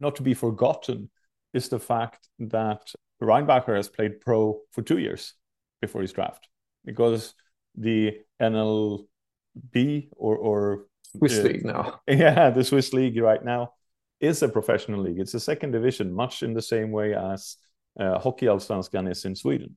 not 0.00 0.16
to 0.16 0.22
be 0.22 0.34
forgotten 0.34 1.10
is 1.52 1.68
the 1.68 1.78
fact 1.78 2.28
that 2.38 2.92
Reinbacher 3.22 3.76
has 3.76 3.88
played 3.88 4.20
pro 4.20 4.60
for 4.72 4.82
two 4.82 4.98
years 4.98 5.34
before 5.80 6.02
his 6.02 6.12
draft 6.12 6.48
because 6.84 7.34
the 7.76 8.18
NLB 8.40 10.08
or 10.12 10.36
or 10.36 10.86
Swiss 11.16 11.38
uh, 11.38 11.42
league 11.42 11.64
now, 11.64 12.00
yeah, 12.08 12.50
the 12.50 12.64
Swiss 12.64 12.92
league 12.92 13.18
right 13.18 13.44
now 13.44 13.72
is 14.20 14.42
a 14.42 14.48
professional 14.48 15.00
league. 15.00 15.18
It's 15.18 15.34
a 15.34 15.40
second 15.40 15.72
division, 15.72 16.12
much 16.12 16.42
in 16.42 16.54
the 16.54 16.62
same 16.62 16.90
way 16.90 17.14
as 17.14 17.56
uh, 17.98 18.18
Hockeyallsvenskan 18.18 19.10
is 19.10 19.24
in 19.24 19.34
Sweden. 19.34 19.76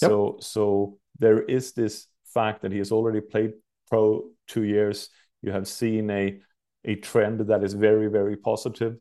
Yep. 0.00 0.10
So 0.10 0.36
so 0.40 0.98
there 1.18 1.42
is 1.42 1.72
this 1.72 2.06
fact 2.32 2.62
that 2.62 2.72
he 2.72 2.78
has 2.78 2.92
already 2.92 3.20
played 3.20 3.52
pro 3.88 4.24
two 4.46 4.64
years. 4.64 5.08
You 5.42 5.52
have 5.52 5.66
seen 5.66 6.10
a 6.10 6.40
a 6.84 6.94
trend 6.96 7.40
that 7.40 7.62
is 7.62 7.74
very 7.74 8.08
very 8.08 8.36
positive. 8.36 8.96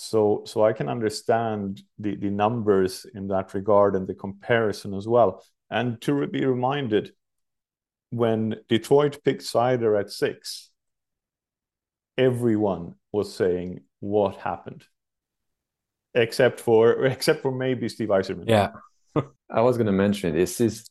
So 0.00 0.42
so 0.46 0.64
I 0.64 0.72
can 0.72 0.88
understand 0.88 1.82
the 1.98 2.14
the 2.14 2.30
numbers 2.30 3.04
in 3.14 3.26
that 3.28 3.52
regard 3.52 3.96
and 3.96 4.06
the 4.06 4.14
comparison 4.14 4.94
as 4.94 5.08
well. 5.08 5.44
And 5.70 6.00
to 6.02 6.24
be 6.28 6.46
reminded, 6.46 7.14
when 8.10 8.60
Detroit 8.68 9.18
picked 9.24 9.42
Seider 9.42 9.98
at 9.98 10.12
six, 10.12 10.70
everyone 12.16 12.94
was 13.10 13.34
saying 13.34 13.80
what 13.98 14.36
happened 14.36 14.84
except 16.14 16.60
for 16.60 17.04
except 17.16 17.42
for 17.42 17.50
maybe 17.50 17.88
Steve 17.88 18.10
Yzerman. 18.10 18.44
Yeah, 18.46 18.70
I 19.50 19.62
was 19.62 19.76
going 19.76 19.88
to 19.88 19.98
mention 20.06 20.32
this 20.32 20.60
is. 20.60 20.88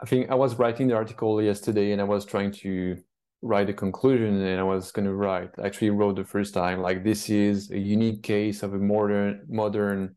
I 0.00 0.06
think 0.06 0.30
I 0.30 0.36
was 0.36 0.54
writing 0.54 0.88
the 0.88 0.96
article 0.96 1.42
yesterday, 1.42 1.92
and 1.92 2.00
I 2.00 2.04
was 2.04 2.24
trying 2.24 2.52
to 2.64 2.96
write 3.42 3.70
a 3.70 3.74
conclusion, 3.74 4.40
and 4.40 4.60
I 4.60 4.64
was 4.64 4.92
going 4.92 5.06
to 5.06 5.14
write. 5.14 5.50
Actually, 5.62 5.90
wrote 5.90 6.16
the 6.16 6.24
first 6.24 6.54
time 6.54 6.80
like 6.80 7.04
this 7.04 7.28
is 7.30 7.70
a 7.70 7.78
unique 7.78 8.22
case 8.22 8.62
of 8.62 8.74
a 8.74 8.78
modern, 8.78 9.46
modern, 9.48 10.16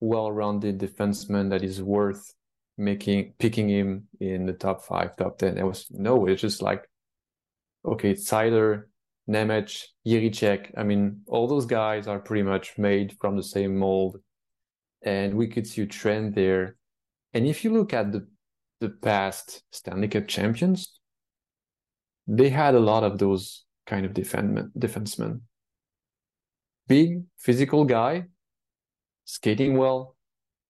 well-rounded 0.00 0.78
defenseman 0.78 1.50
that 1.50 1.62
is 1.62 1.82
worth 1.82 2.34
making 2.76 3.34
picking 3.38 3.68
him 3.68 4.08
in 4.20 4.46
the 4.46 4.52
top 4.52 4.84
five, 4.84 5.16
top 5.16 5.38
ten. 5.38 5.58
It 5.58 5.64
was 5.64 5.86
no, 5.90 6.26
it's 6.26 6.42
just 6.42 6.62
like 6.62 6.84
okay, 7.84 8.10
it's 8.10 8.28
Seider, 8.28 8.84
Nemec, 9.28 9.84
Jiricek. 10.06 10.72
I 10.76 10.82
mean, 10.82 11.20
all 11.26 11.46
those 11.46 11.66
guys 11.66 12.06
are 12.06 12.18
pretty 12.18 12.42
much 12.42 12.78
made 12.78 13.16
from 13.20 13.36
the 13.36 13.42
same 13.42 13.76
mold. 13.76 14.18
And 15.02 15.34
we 15.34 15.48
could 15.48 15.66
see 15.66 15.82
a 15.82 15.86
trend 15.86 16.34
there. 16.34 16.76
And 17.34 17.46
if 17.46 17.64
you 17.64 17.72
look 17.72 17.92
at 17.92 18.12
the, 18.12 18.26
the 18.80 18.88
past 18.88 19.62
Stanley 19.70 20.08
Cup 20.08 20.28
champions, 20.28 20.98
they 22.26 22.48
had 22.48 22.74
a 22.74 22.80
lot 22.80 23.04
of 23.04 23.18
those 23.18 23.64
kind 23.86 24.06
of 24.06 24.12
defensemen. 24.12 25.40
Big 26.86 27.22
physical 27.38 27.84
guy, 27.84 28.24
skating 29.24 29.76
well, 29.76 30.16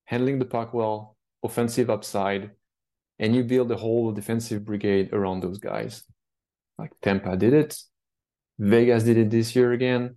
handling 0.05 0.39
the 0.39 0.45
puck 0.45 0.75
well, 0.75 1.17
offensive 1.43 1.91
upside, 1.91 2.51
and 3.19 3.35
you 3.35 3.45
build 3.45 3.71
a 3.71 3.77
whole 3.77 4.13
defensive 4.13 4.65
brigade 4.65 5.13
around 5.13 5.41
those 5.41 5.59
guys. 5.59 6.05
Like 6.79 6.93
Tampa 7.03 7.37
did 7.37 7.53
it, 7.53 7.77
Vegas 8.59 9.05
did 9.05 9.17
it 9.17 9.31
this 9.31 9.55
year 9.55 9.73
again. 9.73 10.17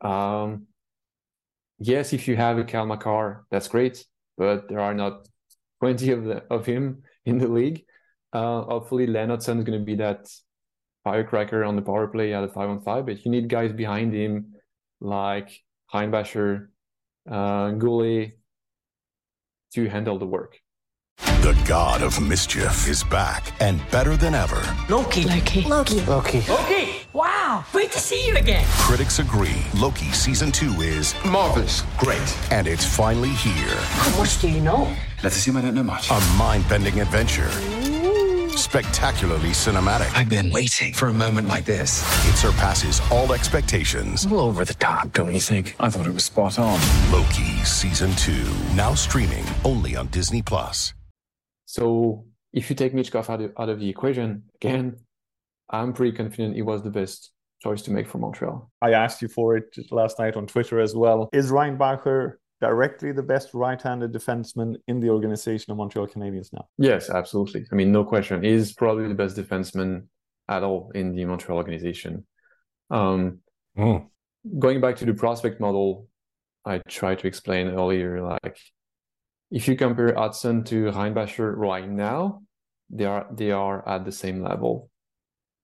Um, 0.00 0.66
yes, 1.78 2.12
if 2.12 2.28
you 2.28 2.36
have 2.36 2.58
a 2.58 2.64
Cale 2.64 2.86
Makar, 2.86 3.46
that's 3.50 3.68
great, 3.68 4.04
but 4.36 4.68
there 4.68 4.80
are 4.80 4.94
not 4.94 5.26
20 5.80 6.10
of, 6.12 6.24
the, 6.24 6.44
of 6.50 6.66
him 6.66 7.02
in 7.24 7.38
the 7.38 7.48
league. 7.48 7.84
Uh, 8.32 8.62
hopefully, 8.62 9.06
Lane 9.06 9.28
Hutson 9.28 9.58
is 9.58 9.64
going 9.64 9.78
to 9.78 9.84
be 9.84 9.96
that 9.96 10.28
firecracker 11.04 11.62
on 11.64 11.76
the 11.76 11.82
power 11.82 12.08
play 12.08 12.34
at 12.34 12.42
a 12.42 12.48
five 12.48 12.68
on 12.68 12.80
five, 12.82 13.06
but 13.06 13.24
you 13.24 13.30
need 13.30 13.48
guys 13.48 13.72
behind 13.72 14.12
him 14.14 14.54
like 15.00 15.50
Reinbacher, 15.92 16.68
uh, 17.30 17.70
Guhle 17.78 18.32
to 19.74 19.88
handle 19.88 20.18
the 20.18 20.26
work. 20.26 20.58
The 21.18 21.56
god 21.68 22.02
of 22.02 22.20
mischief 22.20 22.88
is 22.88 23.04
back 23.04 23.52
and 23.60 23.80
better 23.90 24.16
than 24.16 24.34
ever. 24.34 24.60
Loki. 24.88 25.24
Loki. 25.24 25.62
Loki. 25.62 26.00
Loki. 26.00 26.40
Loki. 26.48 26.88
Wow. 27.12 27.64
Great 27.70 27.92
to 27.92 27.98
see 27.98 28.26
you 28.26 28.36
again. 28.36 28.64
Critics 28.78 29.18
agree 29.18 29.62
Loki 29.74 30.10
season 30.12 30.50
two 30.50 30.72
is 30.80 31.14
marvelous. 31.24 31.84
Great. 31.98 32.38
And 32.50 32.66
it's 32.66 32.84
finally 32.84 33.28
here. 33.28 33.76
How 33.76 34.18
much 34.18 34.40
do 34.40 34.48
you 34.48 34.60
know? 34.60 34.92
Let's 35.22 35.36
assume 35.36 35.56
I 35.56 35.60
don't 35.60 35.74
know 35.74 35.84
much. 35.84 36.10
A 36.10 36.20
mind 36.36 36.68
bending 36.68 37.00
adventure. 37.00 37.50
Spectacularly 38.56 39.50
cinematic. 39.50 40.14
I've 40.16 40.28
been 40.28 40.50
waiting 40.50 40.92
for 40.92 41.08
a 41.08 41.12
moment 41.12 41.48
like 41.48 41.64
this. 41.64 42.02
It 42.28 42.36
surpasses 42.36 43.00
all 43.10 43.32
expectations. 43.32 44.24
A 44.24 44.28
little 44.28 44.46
over 44.46 44.64
the 44.64 44.74
top, 44.74 45.12
don't 45.12 45.32
you 45.32 45.40
think? 45.40 45.74
I 45.80 45.90
thought 45.90 46.06
it 46.06 46.14
was 46.14 46.24
spot 46.24 46.58
on. 46.58 46.80
Loki 47.12 47.64
season 47.64 48.12
two, 48.12 48.44
now 48.74 48.94
streaming 48.94 49.44
only 49.64 49.96
on 49.96 50.06
Disney 50.08 50.42
Plus. 50.42 50.94
So 51.66 52.26
if 52.52 52.70
you 52.70 52.76
take 52.76 52.92
Michkov 52.94 53.28
out 53.28 53.40
of, 53.40 53.52
out 53.58 53.68
of 53.68 53.80
the 53.80 53.88
equation, 53.88 54.44
again, 54.56 54.96
I'm 55.70 55.92
pretty 55.92 56.16
confident 56.16 56.54
he 56.54 56.62
was 56.62 56.82
the 56.82 56.90
best 56.90 57.32
choice 57.60 57.82
to 57.82 57.90
make 57.90 58.06
for 58.06 58.18
Montreal. 58.18 58.70
I 58.80 58.92
asked 58.92 59.22
you 59.22 59.28
for 59.28 59.56
it 59.56 59.74
last 59.90 60.18
night 60.18 60.36
on 60.36 60.46
Twitter 60.46 60.78
as 60.80 60.94
well. 60.94 61.28
Is 61.32 61.50
Ryan 61.50 61.78
Reinbacher 61.78 62.34
directly 62.66 63.10
the 63.12 63.28
best 63.34 63.48
right-handed 63.52 64.10
defenseman 64.18 64.70
in 64.90 64.96
the 65.02 65.10
organization 65.16 65.68
of 65.70 65.76
Montreal 65.76 66.08
Canadiens 66.14 66.50
now? 66.52 66.64
Yes, 66.78 67.10
absolutely. 67.10 67.62
I 67.70 67.74
mean, 67.74 67.90
no 67.92 68.04
question. 68.04 68.42
He's 68.42 68.72
probably 68.72 69.06
the 69.08 69.20
best 69.22 69.36
defenseman 69.36 69.92
at 70.48 70.62
all 70.62 70.90
in 70.94 71.14
the 71.14 71.24
Montreal 71.24 71.58
organization. 71.58 72.12
Um, 72.90 73.40
mm. 73.76 74.06
Going 74.58 74.80
back 74.80 74.96
to 74.96 75.04
the 75.04 75.14
prospect 75.14 75.60
model, 75.60 76.08
I 76.64 76.74
tried 76.88 77.18
to 77.20 77.26
explain 77.26 77.68
earlier, 77.68 78.10
like 78.22 78.58
if 79.50 79.68
you 79.68 79.76
compare 79.76 80.12
Hutson 80.14 80.64
to 80.70 80.76
Reinbacher 80.90 81.48
right 81.54 81.88
now, 81.88 82.42
they 82.90 83.04
are 83.04 83.26
they 83.40 83.50
are 83.50 83.78
at 83.88 84.04
the 84.04 84.12
same 84.12 84.38
level. 84.42 84.90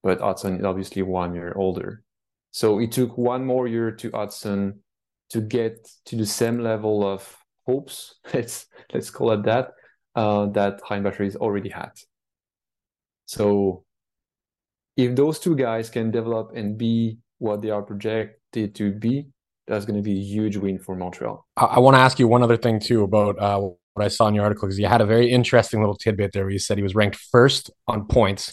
but 0.03 0.21
Hutson 0.21 0.59
is 0.59 0.65
obviously 0.65 1.03
one 1.03 1.35
year 1.35 1.53
older. 1.57 2.03
So 2.51 2.81
it 2.81 2.93
took 2.93 3.17
one 3.17 3.45
more 3.45 3.67
year 3.69 3.91
to 3.93 4.11
Hutson 4.11 4.79
to 5.31 5.41
get 5.41 5.89
to 6.07 6.17
the 6.17 6.27
same 6.27 6.59
level 6.59 7.07
of 7.07 7.37
hopes, 7.67 8.17
let's 8.35 8.67
let's 8.93 9.11
call 9.11 9.33
it 9.33 9.45
that, 9.45 9.73
uh, 10.15 10.47
that 10.47 10.83
Reinbacher 10.83 11.27
is 11.27 11.37
already 11.37 11.71
had. 11.71 11.93
So 13.27 13.85
if 14.97 15.15
those 15.15 15.39
two 15.39 15.57
guys 15.57 15.89
can 15.89 16.11
develop 16.11 16.53
and 16.55 16.77
be 16.77 17.19
what 17.39 17.63
they 17.63 17.71
are 17.71 17.83
projected 17.83 18.75
to 18.75 18.93
be, 18.93 19.29
that's 19.67 19.85
going 19.85 19.97
to 19.97 20.03
be 20.03 20.19
a 20.19 20.23
huge 20.23 20.57
win 20.57 20.79
for 20.79 20.97
Montreal. 20.97 21.47
I, 21.57 21.65
I 21.65 21.79
want 21.79 21.95
to 21.95 22.01
ask 22.01 22.19
you 22.19 22.27
one 22.27 22.43
other 22.43 22.57
thing 22.57 22.81
too 22.81 23.05
about 23.05 23.39
uh, 23.39 23.61
what 23.61 24.05
I 24.05 24.09
saw 24.09 24.27
in 24.29 24.35
your 24.35 24.45
article 24.45 24.67
because 24.67 24.79
you 24.79 24.87
had 24.87 25.01
a 25.01 25.07
very 25.07 25.31
interesting 25.31 25.81
little 25.81 25.97
tidbit 25.97 26.33
there 26.33 26.45
where 26.45 26.53
you 26.53 26.59
said 26.59 26.77
he 26.77 26.83
was 26.83 26.95
ranked 26.95 27.17
first 27.17 27.71
on 27.87 28.07
points, 28.07 28.53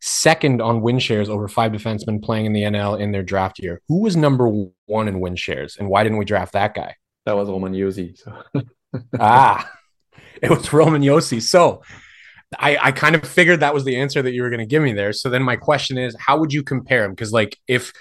second 0.00 0.60
on 0.60 0.80
win 0.80 0.98
shares 0.98 1.28
over 1.28 1.48
five 1.48 1.72
defensemen 1.72 2.22
playing 2.22 2.46
in 2.46 2.52
the 2.52 2.62
NL 2.62 3.00
in 3.00 3.12
their 3.12 3.22
draft 3.22 3.58
year. 3.58 3.80
Who 3.88 4.00
was 4.00 4.16
number 4.16 4.48
one 4.86 5.08
in 5.08 5.20
win 5.20 5.36
shares, 5.36 5.76
and 5.76 5.88
why 5.88 6.02
didn't 6.02 6.18
we 6.18 6.24
draft 6.24 6.52
that 6.52 6.74
guy? 6.74 6.96
That 7.24 7.36
was 7.36 7.48
Roman 7.48 7.72
Josi. 7.72 8.16
So. 8.16 8.62
ah, 9.20 9.70
it 10.42 10.50
was 10.50 10.72
Roman 10.72 11.02
Josi. 11.02 11.42
So 11.42 11.82
I, 12.58 12.78
I 12.80 12.92
kind 12.92 13.14
of 13.16 13.26
figured 13.26 13.60
that 13.60 13.74
was 13.74 13.84
the 13.84 13.96
answer 13.96 14.22
that 14.22 14.32
you 14.32 14.42
were 14.42 14.50
going 14.50 14.60
to 14.60 14.66
give 14.66 14.82
me 14.82 14.92
there. 14.92 15.12
So 15.12 15.28
then 15.28 15.42
my 15.42 15.56
question 15.56 15.98
is, 15.98 16.16
how 16.18 16.38
would 16.38 16.52
you 16.52 16.62
compare 16.62 17.04
him? 17.04 17.10
Because 17.10 17.32
like 17.32 17.58
if 17.66 17.92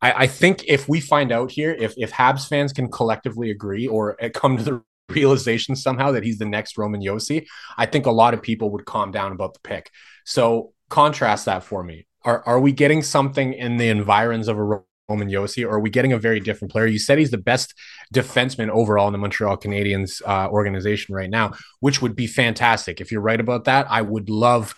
I, 0.00 0.12
I 0.12 0.26
think 0.26 0.64
if 0.66 0.88
we 0.88 1.00
find 1.00 1.30
out 1.30 1.50
here, 1.52 1.72
if 1.78 1.94
if 1.96 2.10
Habs 2.10 2.48
fans 2.48 2.72
can 2.72 2.90
collectively 2.90 3.50
agree 3.50 3.86
or 3.86 4.16
come 4.34 4.56
to 4.56 4.64
the 4.64 4.82
realization 5.08 5.76
somehow 5.76 6.12
that 6.12 6.24
he's 6.24 6.38
the 6.38 6.44
next 6.44 6.76
Roman 6.76 7.00
Josi, 7.00 7.46
I 7.76 7.86
think 7.86 8.06
a 8.06 8.10
lot 8.10 8.34
of 8.34 8.42
people 8.42 8.70
would 8.70 8.84
calm 8.84 9.12
down 9.12 9.32
about 9.32 9.54
the 9.54 9.60
pick. 9.60 9.90
So 10.24 10.72
contrast 10.92 11.46
that 11.46 11.64
for 11.64 11.82
me. 11.82 12.06
Are 12.24 12.42
are 12.46 12.60
we 12.60 12.70
getting 12.70 13.02
something 13.02 13.54
in 13.54 13.78
the 13.78 13.88
environs 13.88 14.46
of 14.46 14.58
a 14.58 14.82
Roman 15.08 15.28
Josi, 15.28 15.64
or 15.64 15.70
are 15.76 15.80
we 15.80 15.90
getting 15.90 16.12
a 16.12 16.18
very 16.18 16.38
different 16.38 16.70
player? 16.70 16.86
You 16.86 16.98
said 16.98 17.18
he's 17.18 17.30
the 17.30 17.38
best 17.38 17.74
defenseman 18.14 18.68
overall 18.68 19.08
in 19.08 19.12
the 19.12 19.18
Montreal 19.18 19.56
Canadiens 19.56 20.22
uh, 20.26 20.48
organization 20.48 21.14
right 21.14 21.30
now, 21.30 21.52
which 21.80 22.00
would 22.02 22.14
be 22.14 22.26
fantastic. 22.26 23.00
If 23.00 23.10
you're 23.10 23.22
right 23.22 23.40
about 23.40 23.64
that, 23.64 23.86
I 23.90 24.02
would 24.02 24.28
love 24.28 24.74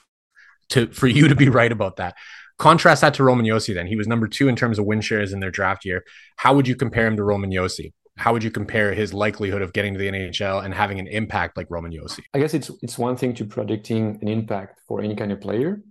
to 0.71 0.87
for 0.89 1.09
you 1.09 1.29
to 1.29 1.35
be 1.35 1.49
right 1.49 1.73
about 1.73 1.97
that. 1.97 2.15
Contrast 2.59 3.01
that 3.01 3.15
to 3.15 3.25
Roman 3.25 3.45
Josi. 3.45 3.75
Then 3.75 3.89
he 3.89 3.97
was 3.97 4.07
number 4.07 4.29
two 4.29 4.49
in 4.49 4.55
terms 4.55 4.79
of 4.79 4.87
win 4.87 5.01
shares 5.01 5.33
in 5.33 5.41
their 5.41 5.51
draft 5.51 5.85
year. 5.85 6.05
How 6.37 6.55
would 6.55 6.69
you 6.69 6.77
compare 6.77 7.07
him 7.09 7.17
to 7.17 7.25
Roman 7.25 7.51
Josi? 7.51 7.93
How 8.17 8.33
would 8.33 8.45
you 8.45 8.53
compare 8.53 8.95
his 8.95 9.13
likelihood 9.13 9.61
of 9.61 9.73
getting 9.73 9.93
to 9.95 9.99
the 9.99 10.09
NHL 10.09 10.65
and 10.65 10.73
having 10.73 11.01
an 11.01 11.09
impact 11.09 11.57
like 11.57 11.67
Roman 11.69 11.91
Josi? 11.91 12.21
I 12.33 12.39
guess 12.39 12.55
it's 12.55 12.71
it's 12.81 12.97
one 12.97 13.17
thing 13.17 13.35
to 13.35 13.45
predicting 13.45 14.19
an 14.23 14.29
impact 14.29 14.81
for 14.87 15.03
any 15.03 15.17
kind 15.17 15.33
of 15.33 15.41
player, 15.41 15.83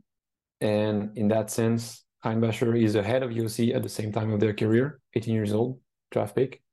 and 0.63 1.15
in 1.17 1.27
that 1.27 1.51
sense, 1.51 2.05
Reinbacher 2.23 2.81
is 2.81 2.95
ahead 2.95 3.21
of 3.21 3.31
Josi 3.31 3.75
at 3.75 3.83
the 3.83 3.89
same 3.89 4.13
time 4.13 4.31
of 4.31 4.39
their 4.39 4.53
career, 4.53 5.01
18 5.13 5.33
years 5.33 5.51
old, 5.51 5.81
draft 6.09 6.37
pick. 6.37 6.63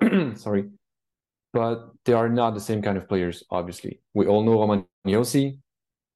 Sorry. 0.36 0.70
But 1.52 1.90
they 2.06 2.14
are 2.14 2.30
not 2.30 2.54
the 2.54 2.60
same 2.60 2.80
kind 2.80 2.96
of 2.96 3.06
players, 3.06 3.44
obviously. 3.50 4.00
We 4.14 4.26
all 4.26 4.42
know 4.42 4.58
Roman 4.58 4.86
Josi 5.06 5.58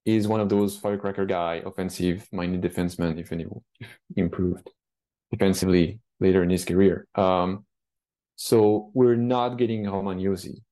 is 0.07 0.27
one 0.27 0.41
of 0.41 0.49
those 0.49 0.79
firecracker 0.79 1.27
guy, 1.27 1.63
offensive 1.65 2.27
minded 2.33 2.63
defenseman, 2.63 3.21
if 3.21 3.33
any 3.33 3.47
improved 4.17 4.71
defensively 5.31 6.01
later 6.19 6.43
in 6.43 6.49
his 6.49 6.65
career. 6.65 7.07
Um, 7.17 7.67
so 8.37 8.91
we're 8.95 9.17
not 9.17 9.59
getting 9.59 9.87
Roman 9.87 10.19
Josi. 10.19 10.63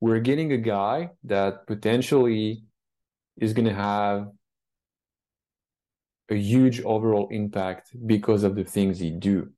We're 0.00 0.18
getting 0.18 0.52
a 0.52 0.58
guy 0.58 1.10
that 1.24 1.68
potentially 1.68 2.64
is 3.36 3.52
going 3.52 3.68
to 3.68 3.74
have 3.74 4.26
a 6.30 6.36
huge 6.36 6.80
overall 6.82 7.28
impact 7.30 7.90
because 8.06 8.44
of 8.44 8.54
the 8.54 8.64
things 8.64 8.98
he 8.98 9.10
do. 9.10 9.50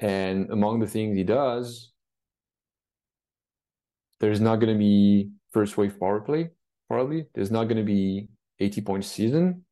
And 0.00 0.50
among 0.50 0.80
the 0.80 0.86
things 0.86 1.16
he 1.16 1.24
does, 1.24 1.92
there's 4.20 4.40
not 4.40 4.56
going 4.56 4.72
to 4.72 4.78
be 4.78 5.30
first 5.52 5.76
wave 5.76 5.98
power 5.98 6.20
play, 6.20 6.50
probably. 6.88 7.26
There's 7.34 7.50
not 7.50 7.64
going 7.64 7.76
to 7.76 7.84
be 7.84 8.28
80 8.58 8.80
point 8.82 9.04
season, 9.04 9.64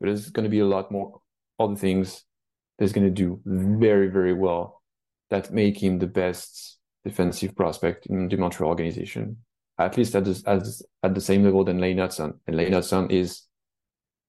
but 0.00 0.06
there's 0.06 0.30
going 0.30 0.44
to 0.44 0.50
be 0.50 0.60
a 0.60 0.66
lot 0.66 0.90
more 0.90 1.20
other 1.58 1.76
things 1.76 2.24
that's 2.78 2.92
going 2.92 3.06
to 3.06 3.10
do 3.10 3.40
very, 3.44 4.08
very 4.08 4.32
well 4.32 4.82
that 5.30 5.52
make 5.52 5.82
him 5.82 5.98
the 5.98 6.06
best 6.06 6.78
defensive 7.04 7.54
prospect 7.54 8.06
in 8.06 8.28
the 8.28 8.36
Montreal 8.36 8.70
organization, 8.70 9.36
at 9.78 9.96
least 9.96 10.14
at 10.16 10.24
the, 10.24 10.42
as, 10.46 10.82
at 11.02 11.14
the 11.14 11.20
same 11.20 11.44
level 11.44 11.64
than 11.64 11.78
Lane 11.78 11.98
Hutson. 11.98 12.38
And 12.46 12.56
Lane 12.56 12.72
Hutson 12.72 13.10
is 13.10 13.42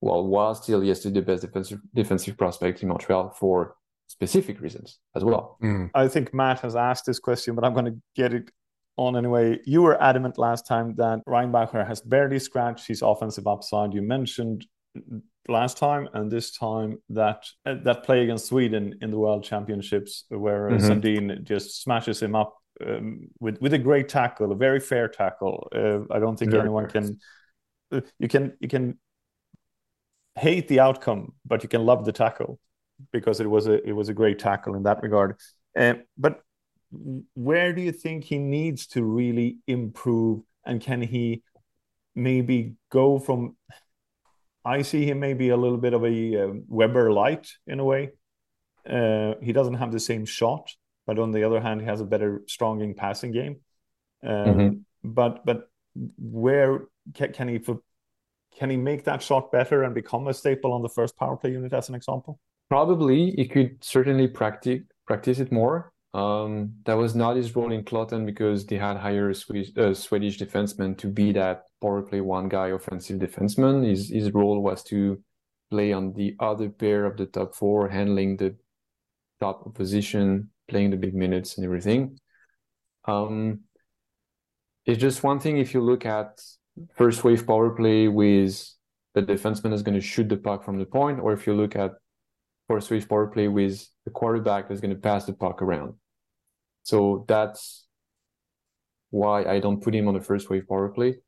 well, 0.02 0.26
was 0.26 0.64
still 0.64 0.84
yesterday 0.84 1.20
the 1.20 1.26
best 1.26 1.42
defensive 1.42 1.80
defensive 1.94 2.38
prospect 2.38 2.84
in 2.84 2.90
Montreal 2.90 3.30
for 3.30 3.76
specific 4.08 4.62
reasons 4.62 5.00
as 5.16 5.24
well. 5.24 5.58
Mm. 5.64 5.90
I 5.94 6.08
think 6.08 6.34
Matt 6.34 6.60
has 6.60 6.76
asked 6.76 7.06
this 7.06 7.20
question, 7.20 7.56
but 7.56 7.64
I'm 7.64 7.74
going 7.74 7.86
to 7.86 7.98
get 8.16 8.34
it 8.34 8.52
on 8.98 9.18
anyway. 9.18 9.60
You 9.66 9.82
were 9.82 10.02
adamant 10.02 10.38
last 10.38 10.68
time 10.68 10.96
that 10.96 11.20
Reinbacher 11.28 11.86
has 11.88 12.02
barely 12.02 12.40
scratched 12.40 12.88
his 12.88 13.02
offensive 13.02 13.48
upside. 13.48 13.94
You 13.94 14.02
mentioned 14.02 14.66
last 15.48 15.78
time 15.78 16.08
and 16.14 16.32
this 16.32 16.52
time 16.52 16.98
that 17.10 17.46
uh, 17.66 17.76
that 17.84 18.04
play 18.04 18.24
against 18.24 18.48
Sweden 18.48 18.96
in 19.02 19.12
the 19.12 19.18
World 19.18 19.44
Championships, 19.44 20.26
where 20.30 20.70
mm-hmm. 20.70 20.86
Sandin 20.86 21.44
just 21.44 21.82
smashes 21.82 22.22
him 22.22 22.36
up 22.36 22.56
um, 22.86 23.28
with 23.40 23.60
with 23.62 23.74
a 23.74 23.78
great 23.78 24.10
tackle, 24.10 24.52
a 24.52 24.56
very 24.56 24.80
fair 24.80 25.08
tackle. 25.08 25.68
Uh, 25.76 26.14
I 26.14 26.20
don't 26.20 26.38
think 26.38 26.52
very 26.52 26.62
anyone 26.62 26.90
fair. 26.90 27.02
can. 27.02 27.20
Uh, 27.92 28.02
you 28.20 28.28
can 28.28 28.54
you 28.60 28.68
can 28.68 28.98
hate 30.36 30.68
the 30.68 30.80
outcome, 30.80 31.34
but 31.46 31.64
you 31.64 31.70
can 31.70 31.86
love 31.86 32.06
the 32.06 32.12
tackle 32.12 32.60
because 33.12 33.40
it 33.40 33.50
was 33.50 33.68
a 33.68 33.84
it 33.88 33.94
was 33.94 34.10
a 34.10 34.14
great 34.14 34.40
tackle 34.40 34.76
in 34.76 34.84
that 34.84 35.02
regard. 35.02 35.38
Uh, 35.78 35.96
but 36.18 36.42
where 37.34 37.74
do 37.74 37.82
you 37.82 37.92
think 37.92 38.24
he 38.24 38.38
needs 38.38 38.88
to 38.88 39.04
really 39.04 39.58
improve, 39.68 40.42
and 40.66 40.82
can 40.82 41.02
he 41.02 41.44
maybe 42.14 42.76
go 42.90 43.20
from? 43.20 43.56
I 44.64 44.82
see 44.82 45.06
him 45.06 45.20
maybe 45.20 45.50
a 45.50 45.58
little 45.58 45.78
bit 45.78 45.94
of 45.94 46.04
a 46.04 46.44
uh, 46.44 46.54
Weber 46.68 47.12
light 47.12 47.52
in 47.68 47.80
a 47.80 47.84
way. 47.84 48.12
Uh, 48.90 49.36
he 49.42 49.54
doesn't 49.54 49.76
have 49.76 49.92
the 49.92 50.00
same 50.00 50.26
shot, 50.26 50.72
but 51.06 51.20
on 51.20 51.32
the 51.32 51.44
other 51.44 51.60
hand, 51.60 51.82
he 51.82 51.88
has 51.88 52.02
a 52.02 52.06
better 52.06 52.44
stronging 52.48 52.96
passing 52.96 53.32
game. 53.32 53.58
Um, 54.24 54.32
mm-hmm. 54.32 54.70
But 55.04 55.46
but 55.46 55.70
where 56.18 56.86
can, 57.14 57.32
can 57.34 57.48
he 57.48 57.60
can 58.58 58.70
he 58.70 58.78
make 58.78 59.04
that 59.06 59.22
shot 59.22 59.52
better 59.52 59.84
and 59.84 59.94
become 59.94 60.28
a 60.28 60.34
staple 60.34 60.74
on 60.74 60.82
the 60.82 60.90
first 60.90 61.18
power 61.18 61.36
play 61.36 61.52
unit, 61.52 61.74
as 61.74 61.90
an 61.90 61.96
example? 61.96 62.40
Probably, 62.70 63.32
he 63.32 63.48
could 63.48 63.84
certainly 63.84 64.28
practice 64.28 64.82
practice 65.06 65.40
it 65.40 65.52
more. 65.52 65.92
Um, 66.14 66.76
that 66.86 66.94
was 66.94 67.14
not 67.14 67.36
his 67.36 67.56
role 67.56 67.74
in 67.74 67.84
Kloten 67.84 68.26
because 68.26 68.66
they 68.66 68.78
had 68.78 68.96
hired 68.96 69.36
Swedish, 69.36 69.78
uh, 69.78 69.94
Swedish 69.94 70.40
defenseman 70.40 70.98
to 71.00 71.08
be 71.08 71.34
that 71.34 71.64
power 71.82 72.02
play 72.02 72.22
one 72.22 72.48
guy 72.48 72.70
offensive 72.70 73.20
defenseman. 73.20 73.86
His 73.88 74.10
his 74.10 74.32
role 74.32 74.62
was 74.62 74.82
to 74.86 75.22
play 75.70 75.92
on 75.92 76.14
the 76.14 76.36
other 76.40 76.70
pair 76.70 77.06
of 77.06 77.18
the 77.18 77.26
top 77.26 77.54
four, 77.54 77.90
handling 77.90 78.38
the 78.38 78.56
top 79.42 79.76
position, 79.76 80.50
playing 80.70 80.92
the 80.92 80.98
big 80.98 81.14
minutes 81.14 81.58
and 81.58 81.66
everything. 81.66 82.18
Um, 83.06 83.62
it's 84.86 85.02
just 85.02 85.24
one 85.24 85.40
thing 85.40 85.58
if 85.58 85.74
you 85.74 85.82
look 85.82 86.06
at 86.06 86.40
first 86.96 87.24
wave 87.24 87.46
power 87.46 87.70
play 87.70 88.08
with 88.08 88.70
the 89.14 89.22
defenseman 89.22 89.74
is 89.74 89.82
going 89.82 89.96
to 89.96 90.02
shoot 90.02 90.28
the 90.28 90.38
puck 90.38 90.64
from 90.64 90.78
the 90.78 90.86
point, 90.86 91.20
or 91.20 91.34
if 91.34 91.48
you 91.48 91.54
look 91.54 91.76
at 91.76 91.94
first 92.68 92.92
wave 92.92 93.08
power 93.08 93.28
play 93.28 93.48
with 93.48 93.88
the 94.04 94.12
quarterback 94.12 94.68
that's 94.68 94.82
going 94.82 94.94
to 94.94 95.00
pass 95.00 95.26
the 95.26 95.34
puck 95.34 95.62
around. 95.62 95.94
So 96.84 97.26
that's 97.28 97.88
why 99.10 99.46
I 99.46 99.60
don't 99.60 99.82
put 99.82 99.96
him 99.96 100.08
on 100.08 100.14
the 100.14 100.22
first 100.22 100.50
wave 100.50 100.68
power 100.68 100.90
play 100.90 101.20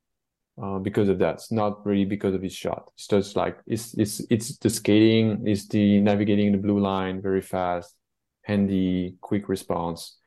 uh, 0.61 0.79
because 0.79 1.09
of 1.09 1.19
that. 1.19 1.35
It's 1.35 1.51
not 1.51 1.85
really 1.85 2.05
because 2.05 2.33
of 2.35 2.41
his 2.41 2.53
shot. 2.53 2.89
It's 2.95 3.07
just 3.07 3.35
like 3.35 3.57
it's 3.65 3.93
it's 3.93 4.21
it's 4.29 4.57
the 4.57 4.69
skating, 4.69 5.47
it's 5.47 5.67
the 5.67 6.01
navigating 6.01 6.51
the 6.51 6.57
blue 6.57 6.79
line 6.79 7.21
very 7.21 7.41
fast, 7.41 7.95
handy, 8.43 9.15
quick 9.21 9.47
response. 9.47 10.17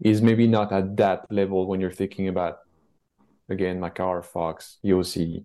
Is 0.00 0.22
maybe 0.22 0.46
not 0.46 0.72
at 0.72 0.96
that 0.98 1.26
level 1.28 1.66
when 1.66 1.80
you're 1.80 1.90
thinking 1.90 2.28
about 2.28 2.58
again, 3.48 3.80
Makar, 3.80 4.22
Fox, 4.22 4.78
Josi, 4.84 5.44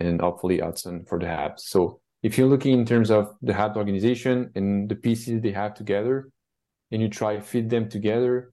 and 0.00 0.20
hopefully 0.20 0.58
Hutson 0.58 1.08
for 1.08 1.18
the 1.18 1.26
Habs. 1.26 1.60
So 1.60 2.00
if 2.22 2.36
you're 2.38 2.48
looking 2.48 2.72
in 2.72 2.86
terms 2.86 3.10
of 3.10 3.34
the 3.42 3.52
Habs 3.52 3.76
organization 3.76 4.50
and 4.54 4.88
the 4.88 4.96
pieces 4.96 5.40
they 5.40 5.52
have 5.52 5.74
together, 5.74 6.30
and 6.90 7.02
you 7.02 7.08
try 7.08 7.40
fit 7.40 7.68
them 7.68 7.88
together, 7.88 8.52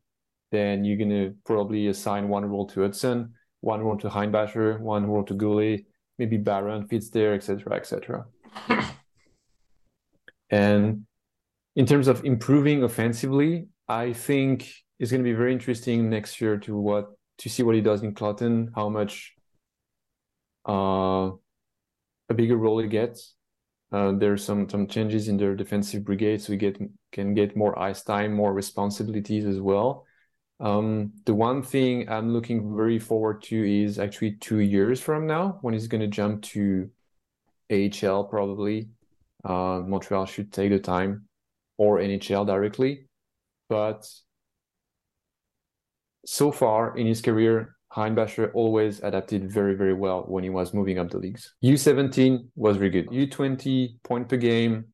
then 0.52 0.84
you're 0.84 0.98
gonna 0.98 1.34
probably 1.46 1.88
assign 1.88 2.28
one 2.28 2.46
role 2.46 2.68
to 2.68 2.82
Hutson, 2.82 3.32
one 3.62 3.82
role 3.82 3.98
to 3.98 4.10
Reinbacher, 4.10 4.80
one 4.80 5.06
role 5.06 5.24
to 5.24 5.34
Guhle, 5.34 5.86
maybe 6.18 6.38
Barron 6.38 6.88
fits 6.88 7.10
there, 7.10 7.34
etc., 7.34 7.74
etc. 7.76 8.26
and 10.50 11.06
in 11.76 11.86
terms 11.86 12.08
of 12.08 12.26
improving 12.26 12.84
offensively, 12.84 13.68
I 13.88 14.14
think 14.14 14.70
it's 15.00 15.12
going 15.12 15.24
to 15.24 15.30
be 15.30 15.34
very 15.34 15.54
interesting 15.54 16.10
next 16.10 16.42
year 16.42 16.58
to 16.60 16.78
what 16.78 17.12
to 17.42 17.50
see 17.50 17.64
what 17.64 17.76
he 17.76 17.82
does 17.82 18.04
in 18.04 18.14
Kloten, 18.14 18.72
how 18.76 18.88
much 18.88 19.34
uh, 20.70 21.32
a 22.30 22.34
bigger 22.36 22.56
role 22.56 22.80
he 22.80 22.88
gets. 22.88 23.36
Uh, 23.94 24.14
are 24.22 24.38
some 24.38 24.70
some 24.70 24.88
changes 24.88 25.28
in 25.28 25.36
their 25.36 25.54
defensive 25.54 26.06
brigade, 26.06 26.42
so 26.42 26.54
we 26.54 26.58
get 26.58 26.78
can 27.12 27.34
get 27.34 27.58
more 27.58 27.78
ice 27.78 28.04
time, 28.04 28.32
more 28.32 28.54
responsibilities 28.54 29.46
as 29.46 29.60
well. 29.60 30.06
Um, 30.62 31.12
the 31.26 31.34
one 31.34 31.62
thing 31.62 32.08
I'm 32.08 32.32
looking 32.32 32.78
very 32.78 33.00
forward 33.00 33.42
to 33.44 33.84
is 33.84 34.00
actually 34.00 34.34
two 34.34 34.60
years 34.60 35.02
from 35.02 35.28
now 35.28 35.58
when 35.62 35.74
he's 35.74 35.88
going 35.88 36.02
to 36.02 36.08
jump 36.08 36.44
to 36.54 36.90
AHL 37.70 38.26
probably. 38.26 38.90
Uh, 39.44 39.82
Montreal 39.86 40.26
should 40.26 40.54
take 40.54 40.70
the 40.70 40.80
time 40.80 41.28
or 41.78 41.98
NHL 41.98 42.46
directly. 42.46 43.08
But 43.68 44.08
so 46.26 46.52
far 46.52 46.98
in 46.98 47.08
his 47.08 47.22
career, 47.22 47.76
Reinbacher 47.96 48.52
always 48.54 49.02
adapted 49.02 49.52
very, 49.52 49.76
very 49.76 49.94
well 49.94 50.24
when 50.28 50.44
he 50.44 50.50
was 50.50 50.74
moving 50.74 50.98
up 50.98 51.10
the 51.10 51.18
leagues. 51.18 51.54
U17 51.64 52.48
was 52.56 52.78
very 52.78 52.90
good. 52.90 53.08
U20 53.10 54.02
point 54.04 54.30
per 54.30 54.38
game, 54.38 54.86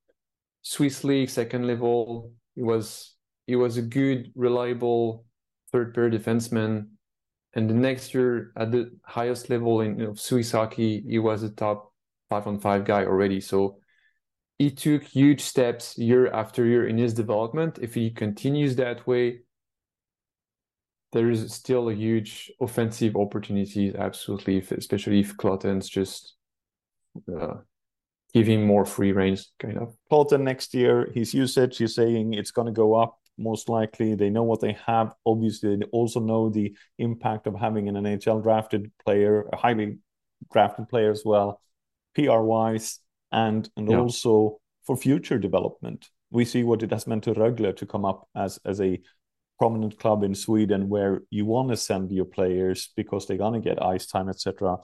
Swiss 0.64 1.04
League 1.04 1.30
second 1.30 1.68
level. 1.68 2.32
He 2.56 2.64
was 2.64 3.16
he 3.46 3.56
was 3.56 3.78
a 3.78 3.82
good, 3.82 4.32
reliable 4.36 5.26
third 5.72 5.94
pair 5.94 6.10
defenseman. 6.10 6.88
And 7.54 7.70
the 7.70 7.74
next 7.74 8.14
year 8.14 8.52
at 8.58 8.72
the 8.72 8.92
highest 9.06 9.50
level 9.50 9.82
in 9.82 9.98
know, 9.98 10.14
Swiss 10.16 10.52
hockey, 10.52 11.04
he 11.08 11.20
was 11.20 11.44
a 11.44 11.50
top 11.50 11.94
five 12.30 12.46
on 12.48 12.60
five 12.60 12.84
guy 12.84 13.06
already. 13.06 13.40
So 13.40 13.78
he 14.58 14.72
took 14.72 15.04
huge 15.04 15.42
steps 15.42 15.98
year 15.98 16.28
after 16.32 16.66
year 16.66 16.88
in 16.88 16.98
his 16.98 17.14
development. 17.14 17.80
If 17.82 17.94
he 17.94 18.10
continues 18.10 18.76
that 18.78 19.06
way, 19.08 19.42
there 21.14 21.30
is 21.30 21.54
still 21.54 21.90
a 21.90 21.94
huge 21.94 22.52
offensive 22.60 23.16
opportunities, 23.16 23.96
absolutely, 23.96 24.58
if, 24.58 24.72
especially 24.72 25.20
if 25.20 25.38
Kloten's 25.38 25.88
just 25.88 26.36
uh, 27.34 27.56
him 28.34 28.66
more 28.66 28.86
free 28.86 29.12
range, 29.12 29.46
kind 29.60 29.78
of. 29.78 29.96
Clotten 30.10 30.44
next 30.44 30.74
year, 30.74 31.10
his 31.14 31.34
usage, 31.34 31.80
you're 31.80 31.88
saying 31.88 32.34
it's 32.34 32.52
going 32.52 32.68
to 32.68 32.72
go 32.72 32.94
up 32.94 33.20
most 33.38 33.70
likely. 33.70 34.16
They 34.16 34.30
know 34.30 34.44
what 34.44 34.62
they 34.62 34.78
have. 34.86 35.14
Obviously, 35.26 35.76
they 35.78 35.86
also 35.86 36.20
know 36.20 36.50
the 36.50 36.76
impact 36.98 37.48
of 37.48 37.56
having 37.56 37.88
an 37.88 37.96
NHL 37.96 38.44
drafted 38.44 38.92
player, 39.04 39.48
a 39.52 39.56
highly 39.56 40.00
drafted 40.52 40.90
player 40.90 41.12
as 41.12 41.24
well, 41.26 41.62
PR 42.16 42.40
wise 42.40 43.00
and 43.32 43.70
and 43.76 43.90
yeah. 43.90 44.00
also 44.00 44.60
for 44.86 44.98
future 44.98 45.38
development. 45.38 46.10
We 46.30 46.46
see 46.46 46.64
what 46.64 46.84
it 46.84 46.92
has 46.92 47.08
meant 47.08 47.24
to 47.24 47.34
Rögle 47.34 47.76
to 47.78 47.86
come 47.86 48.06
up 48.06 48.28
as 48.36 48.60
as 48.66 48.82
a 48.82 49.00
prominent 49.60 50.00
club 50.00 50.24
in 50.24 50.36
Sweden 50.36 50.90
where 50.90 51.22
you 51.30 51.46
want 51.46 51.70
to 51.70 51.78
send 51.78 52.12
your 52.12 52.26
players 52.26 52.90
because 52.96 53.26
they're 53.26 53.38
gonna 53.38 53.60
get 53.60 53.82
ice 53.82 54.06
time, 54.06 54.30
etc. 54.30 54.78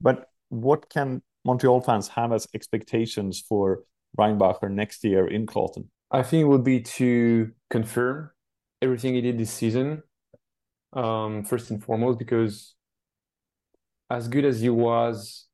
But 0.00 0.28
what 0.48 0.88
can 0.90 1.22
Montreal 1.44 1.80
fans 1.80 2.08
have 2.08 2.32
as 2.32 2.46
expectations 2.54 3.40
for 3.40 3.84
Reinbacher 4.18 4.70
next 4.70 5.04
year 5.04 5.26
in 5.26 5.46
Kloten? 5.46 5.86
I 6.10 6.22
think 6.22 6.42
it 6.42 6.48
would 6.48 6.64
be 6.64 6.80
to 6.80 7.50
confirm 7.70 8.30
everything 8.82 9.14
he 9.14 9.20
did 9.20 9.38
this 9.38 9.52
season, 9.52 10.02
um, 10.92 11.44
first 11.44 11.70
and 11.70 11.82
foremost, 11.82 12.18
because 12.18 12.74
as 14.10 14.26
good 14.26 14.44
as 14.44 14.60
he 14.60 14.68
was 14.68 15.46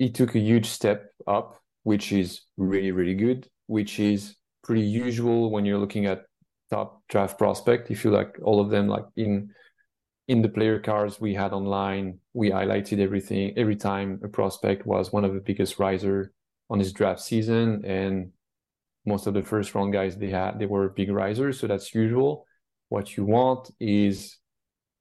he 0.00 0.08
took 0.08 0.34
a 0.34 0.38
huge 0.38 0.64
step 0.64 1.12
up, 1.26 1.60
which 1.82 2.10
is 2.10 2.40
really, 2.56 2.90
really 2.90 3.14
good, 3.14 3.46
which 3.66 4.00
is 4.00 4.34
pretty 4.64 4.80
usual 4.80 5.50
when 5.50 5.66
you're 5.66 5.78
looking 5.78 6.06
at 6.06 6.22
top 6.70 7.02
draft 7.08 7.38
prospect. 7.38 7.90
If 7.90 8.04
you 8.04 8.10
like 8.10 8.38
all 8.42 8.60
of 8.60 8.70
them, 8.70 8.88
like 8.88 9.04
in 9.16 9.50
in 10.28 10.42
the 10.42 10.48
player 10.48 10.78
cards 10.78 11.20
we 11.20 11.34
had 11.34 11.52
online, 11.52 12.18
we 12.34 12.50
highlighted 12.50 13.00
everything 13.00 13.52
every 13.56 13.76
time 13.76 14.20
a 14.22 14.28
prospect 14.28 14.86
was 14.86 15.12
one 15.12 15.24
of 15.24 15.34
the 15.34 15.40
biggest 15.40 15.78
riser 15.78 16.32
on 16.68 16.78
his 16.78 16.92
draft 16.92 17.20
season, 17.20 17.84
and 17.84 18.30
most 19.04 19.26
of 19.26 19.34
the 19.34 19.42
first 19.42 19.74
round 19.74 19.92
guys 19.92 20.16
they 20.16 20.30
had 20.30 20.58
they 20.58 20.66
were 20.66 20.88
big 20.90 21.10
risers, 21.10 21.58
so 21.58 21.66
that's 21.66 21.94
usual. 21.94 22.46
What 22.88 23.16
you 23.16 23.24
want 23.24 23.70
is 23.80 24.36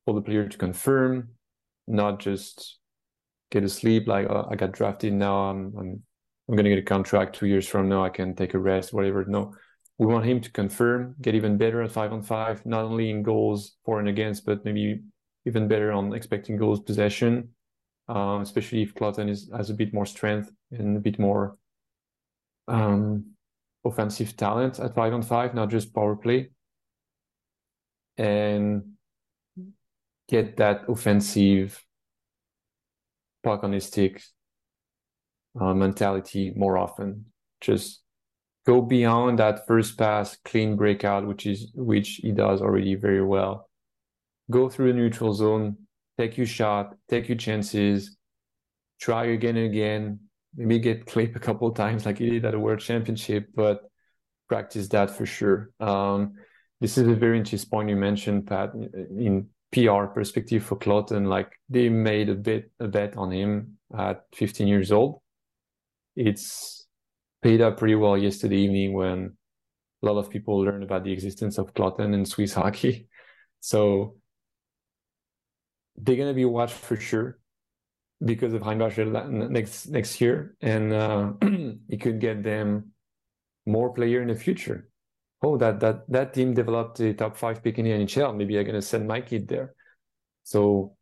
for 0.06 0.14
the 0.14 0.22
player 0.22 0.48
to 0.48 0.58
confirm, 0.58 1.30
not 1.88 2.20
just 2.20 2.78
get 3.52 3.64
a 3.64 3.70
sleep 3.70 4.08
like 4.08 4.28
oh, 4.30 4.48
i 4.50 4.56
got 4.56 4.72
drafted. 4.72 5.14
Now 5.14 5.50
i'm 5.50 5.74
i'm 5.78 6.04
i'm 6.50 6.58
to 6.58 6.64
get 6.64 6.80
a 6.80 6.84
contract 6.84 7.36
two 7.36 7.48
years 7.48 7.68
from 7.68 7.90
now. 7.90 8.04
I 8.04 8.10
can 8.10 8.36
take 8.36 8.54
a 8.54 8.60
rest 8.60 8.94
whatever. 8.94 9.26
No 9.26 9.54
we 10.00 10.08
want 10.08 10.26
him 10.26 10.42
to 10.42 10.52
confirm 10.52 11.16
get 11.22 11.36
even 11.36 11.58
better 11.58 11.84
at 11.84 11.92
five 11.92 12.12
on 12.12 12.22
five 12.22 12.66
not 12.66 12.84
only 12.84 13.12
in 13.12 13.22
goals 13.22 13.76
for 13.86 14.00
and 14.00 14.10
against 14.10 14.46
but 14.46 14.66
maybe 14.66 15.02
even 15.46 15.68
better 15.68 15.92
on 15.92 16.14
expecting 16.14 16.58
goals 16.58 16.80
possession 16.80 17.50
um, 18.10 18.42
especially 18.42 18.82
if 18.82 18.96
Kloten 18.96 19.30
is 19.30 19.52
has 19.56 19.70
a 19.70 19.76
bit 19.76 19.94
more 19.94 20.06
strength 20.06 20.52
and 20.72 20.98
a 20.98 21.00
bit 21.00 21.20
more 21.20 21.58
um, 22.68 23.26
offensive 23.86 24.36
talent 24.36 24.80
at 24.80 24.96
five 24.96 25.14
on 25.14 25.22
five, 25.22 25.54
not 25.54 25.70
just 25.70 25.94
power 25.94 26.16
play, 26.16 26.50
and 28.18 28.84
get 30.28 30.58
that 30.58 30.84
offensive 30.88 31.84
puck 33.44 33.64
on 33.64 33.72
his 33.74 33.86
stick 33.86 34.22
uh, 35.60 35.74
mentality 35.74 36.52
more 36.56 36.78
often. 36.78 37.26
Just 37.62 38.02
go 38.70 38.84
beyond 38.84 39.40
that 39.40 39.66
first 39.66 39.98
pass, 39.98 40.38
clean 40.46 40.76
breakout, 40.76 41.26
which 41.26 41.48
is 41.48 41.72
which 41.74 42.20
he 42.22 42.32
does 42.32 42.62
already 42.62 42.94
very 42.94 43.24
well. 43.24 43.68
Go 44.52 44.70
through 44.70 44.94
the 44.94 45.00
neutral 45.00 45.34
zone, 45.34 45.76
take 46.20 46.38
your 46.38 46.46
shot, 46.46 46.96
take 47.10 47.28
your 47.28 47.38
chances, 47.38 48.16
try 49.02 49.26
again 49.26 49.58
and 49.58 49.66
again. 49.66 50.20
Maybe 50.56 50.78
get 50.78 51.08
clipped 51.08 51.36
a 51.42 51.46
couple 51.48 51.68
of 51.68 51.76
times 51.76 52.06
like 52.06 52.20
he 52.20 52.30
did 52.30 52.46
at 52.46 52.52
the 52.52 52.60
World 52.60 52.80
Championship, 52.80 53.48
but 53.56 53.82
practice 54.48 54.88
that 54.90 55.10
for 55.10 55.26
sure. 55.26 55.72
Um, 55.80 56.36
this 56.80 56.96
is 57.00 57.08
a 57.08 57.16
very 57.16 57.40
interesting 57.40 57.72
point 57.72 57.90
you 57.90 57.96
mentioned, 57.96 58.46
Pat, 58.46 58.74
in 58.76 59.48
PR 59.74 60.06
perspective 60.06 60.64
for 60.64 60.78
Kloten, 60.78 61.26
like 61.26 61.52
they 61.70 61.90
made 61.90 62.30
a 62.30 62.36
bit 62.36 62.72
a 62.80 62.88
bet 62.88 63.18
on 63.18 63.32
him 63.32 63.80
at 63.98 64.26
15 64.36 64.68
years 64.68 64.92
old. 64.92 65.22
It's 66.16 66.79
paid 67.42 67.62
up 67.62 67.78
pretty 67.78 67.96
well 67.96 68.18
yesterday 68.18 68.58
evening 68.58 68.94
when 68.94 69.38
a 70.02 70.06
lot 70.06 70.18
of 70.18 70.30
people 70.30 70.60
learned 70.60 70.84
about 70.84 71.04
the 71.04 71.12
existence 71.12 71.58
of 71.58 71.74
Kloten 71.74 72.14
and 72.14 72.28
Swiss 72.28 72.54
hockey. 72.62 73.08
So 73.60 74.16
they're 75.96 76.16
gonna 76.16 76.34
be 76.34 76.46
watched 76.46 76.76
for 76.76 76.96
sure 76.96 77.40
because 78.24 78.54
of 78.54 78.62
Reinbacher 78.62 79.50
next 79.50 79.88
next 79.88 80.22
year, 80.22 80.56
and 80.62 80.94
uh, 80.94 81.34
it 81.90 82.02
could 82.02 82.20
get 82.20 82.44
them 82.44 82.92
more 83.66 83.94
player 83.94 84.22
in 84.22 84.30
the 84.30 84.36
future 84.36 84.90
oh, 85.42 85.58
that 85.58 85.80
that 85.80 86.10
that 86.10 86.34
team 86.34 86.54
developed 86.54 87.00
a 87.00 87.14
top 87.14 87.38
five 87.38 87.64
pick 87.64 87.78
in 87.80 87.86
the 87.86 87.92
NHL. 87.92 88.36
Maybe 88.36 88.58
I'm 88.58 88.66
gonna 88.66 88.82
send 88.82 89.08
my 89.08 89.22
kid 89.22 89.48
there. 89.48 89.74
So 90.44 90.96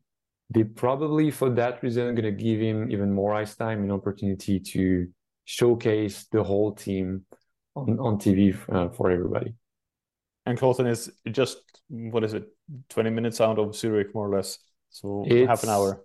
they 0.50 0.63
probably, 0.63 1.32
for 1.32 1.50
that 1.52 1.84
reason, 1.84 2.08
are 2.08 2.13
gonna 2.13 2.32
give 2.32 2.60
him 2.60 2.91
even 2.91 3.13
more 3.13 3.34
ice 3.34 3.56
time 3.56 3.82
and 3.84 3.91
opportunity 3.91 4.60
to 4.60 5.08
showcase 5.47 6.25
the 6.31 6.43
whole 6.43 6.73
team 6.73 7.25
on 7.75 7.99
on 7.99 8.19
TV 8.19 8.55
uh, 8.69 8.89
for 8.89 9.10
everybody. 9.10 9.55
And 10.45 10.60
Kloten 10.60 10.88
is 10.88 11.12
just 11.31 11.57
what 11.89 12.23
is 12.23 12.33
it, 12.33 12.45
twenty 12.89 13.10
minutes 13.10 13.41
out 13.41 13.57
of 13.57 13.75
Zurich, 13.75 14.13
more 14.13 14.27
or 14.29 14.36
less. 14.36 14.60
So 14.89 15.25
it's, 15.25 15.47
half 15.47 15.63
an 15.63 15.69
hour. 15.69 16.03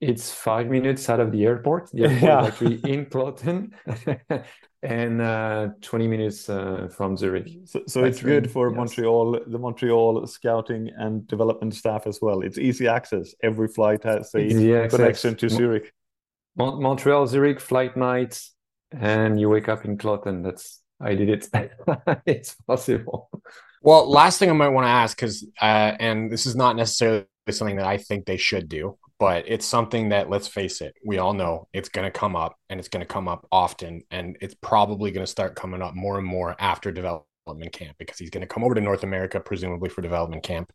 It's 0.00 0.30
five 0.32 0.68
minutes 0.68 1.08
out 1.08 1.20
of 1.20 1.32
the 1.32 1.44
airport. 1.44 1.90
The 1.92 2.04
airport 2.04 2.22
yeah. 2.22 2.46
actually 2.46 2.80
in 2.92 3.06
Kloten, 3.06 3.72
and 4.82 5.22
uh, 5.22 5.68
20 5.80 6.06
minutes 6.06 6.48
uh, 6.48 6.88
from 6.94 7.16
Zurich. 7.16 7.48
So, 7.64 7.82
so 7.86 8.04
it's 8.04 8.18
train. 8.18 8.34
good 8.34 8.50
for 8.50 8.68
yes. 8.68 8.76
Montreal, 8.76 9.40
the 9.46 9.58
Montreal 9.58 10.26
scouting 10.26 10.90
and 10.96 11.26
development 11.26 11.74
staff 11.74 12.06
as 12.06 12.20
well. 12.20 12.42
It's 12.42 12.58
easy 12.58 12.86
access. 12.86 13.34
Every 13.42 13.68
flight 13.68 14.04
has 14.04 14.34
a 14.34 14.88
connection 14.88 15.34
to 15.36 15.48
Zurich. 15.48 15.92
Mon- 16.56 16.82
Montreal, 16.82 17.26
Zurich 17.26 17.60
flight 17.60 17.96
nights, 17.96 18.54
and 19.00 19.38
you 19.40 19.48
wake 19.48 19.68
up 19.68 19.84
in 19.84 19.98
Kloten. 19.98 20.42
That's 20.42 20.80
I 21.00 21.14
did 21.14 21.28
it. 21.28 21.48
it's 22.26 22.54
possible. 22.66 23.30
Well, 23.82 24.10
last 24.10 24.38
thing 24.38 24.50
I 24.50 24.54
might 24.54 24.68
want 24.68 24.86
to 24.86 24.90
ask, 24.90 25.16
because 25.16 25.46
uh, 25.60 25.92
and 26.00 26.30
this 26.30 26.46
is 26.46 26.56
not 26.56 26.76
necessarily 26.76 27.26
something 27.50 27.76
that 27.76 27.86
I 27.86 27.98
think 27.98 28.26
they 28.26 28.36
should 28.36 28.68
do, 28.68 28.98
but 29.18 29.44
it's 29.46 29.66
something 29.66 30.10
that 30.10 30.30
let's 30.30 30.48
face 30.48 30.80
it 30.80 30.94
we 31.04 31.18
all 31.18 31.32
know 31.32 31.68
it's 31.72 31.88
going 31.88 32.04
to 32.04 32.10
come 32.10 32.36
up 32.36 32.56
and 32.68 32.78
it's 32.78 32.88
going 32.88 33.00
to 33.00 33.12
come 33.12 33.28
up 33.28 33.46
often 33.50 34.02
and 34.10 34.36
it's 34.40 34.54
probably 34.54 35.10
going 35.10 35.24
to 35.24 35.30
start 35.30 35.54
coming 35.54 35.82
up 35.82 35.94
more 35.94 36.18
and 36.18 36.26
more 36.26 36.56
after 36.58 36.92
development 36.92 37.72
camp 37.72 37.96
because 37.98 38.18
he's 38.18 38.30
going 38.30 38.42
to 38.42 38.46
come 38.46 38.64
over 38.64 38.74
to 38.74 38.80
north 38.80 39.04
america 39.04 39.40
presumably 39.40 39.88
for 39.88 40.02
development 40.02 40.42
camp 40.42 40.72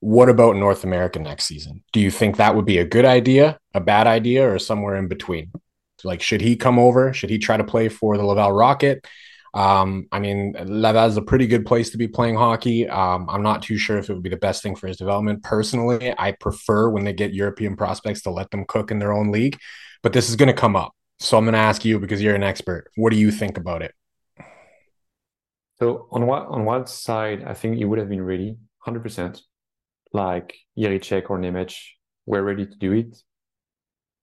what 0.00 0.28
about 0.28 0.56
north 0.56 0.84
america 0.84 1.18
next 1.18 1.44
season 1.44 1.82
do 1.92 2.00
you 2.00 2.10
think 2.10 2.36
that 2.36 2.54
would 2.54 2.66
be 2.66 2.78
a 2.78 2.84
good 2.84 3.04
idea 3.04 3.58
a 3.74 3.80
bad 3.80 4.06
idea 4.06 4.48
or 4.48 4.58
somewhere 4.58 4.96
in 4.96 5.08
between 5.08 5.50
like 6.04 6.22
should 6.22 6.40
he 6.40 6.56
come 6.56 6.78
over 6.78 7.12
should 7.12 7.30
he 7.30 7.38
try 7.38 7.56
to 7.56 7.64
play 7.64 7.88
for 7.88 8.16
the 8.16 8.24
laval 8.24 8.52
rocket 8.52 9.06
um, 9.54 10.06
I 10.12 10.18
mean, 10.18 10.54
Laval 10.58 11.06
is 11.06 11.16
a 11.16 11.22
pretty 11.22 11.46
good 11.46 11.64
place 11.64 11.90
to 11.90 11.98
be 11.98 12.08
playing 12.08 12.36
hockey. 12.36 12.88
Um, 12.88 13.28
I'm 13.28 13.42
not 13.42 13.62
too 13.62 13.78
sure 13.78 13.98
if 13.98 14.08
it 14.08 14.14
would 14.14 14.22
be 14.22 14.28
the 14.28 14.36
best 14.36 14.62
thing 14.62 14.76
for 14.76 14.86
his 14.86 14.96
development. 14.96 15.42
Personally, 15.42 16.14
I 16.18 16.32
prefer 16.32 16.90
when 16.90 17.04
they 17.04 17.12
get 17.12 17.34
European 17.34 17.76
prospects 17.76 18.22
to 18.22 18.30
let 18.30 18.50
them 18.50 18.64
cook 18.66 18.90
in 18.90 18.98
their 18.98 19.12
own 19.12 19.30
league, 19.32 19.58
but 20.02 20.12
this 20.12 20.28
is 20.28 20.36
going 20.36 20.48
to 20.48 20.52
come 20.52 20.76
up. 20.76 20.92
So 21.20 21.36
I'm 21.36 21.44
going 21.44 21.54
to 21.54 21.58
ask 21.58 21.84
you 21.84 21.98
because 21.98 22.22
you're 22.22 22.34
an 22.34 22.42
expert. 22.42 22.90
What 22.96 23.10
do 23.10 23.18
you 23.18 23.30
think 23.30 23.58
about 23.58 23.82
it? 23.82 23.94
So 25.78 26.08
on 26.10 26.26
what 26.26 26.46
on 26.48 26.64
one 26.64 26.86
side, 26.86 27.44
I 27.44 27.54
think 27.54 27.76
he 27.76 27.84
would 27.84 27.98
have 27.98 28.08
been 28.08 28.22
ready, 28.22 28.56
hundred 28.78 29.02
percent. 29.02 29.40
Like 30.12 30.56
Jiricek 30.76 31.30
or 31.30 31.38
Nemec 31.38 31.76
were 32.26 32.42
ready 32.42 32.66
to 32.66 32.74
do 32.76 32.92
it. 32.92 33.16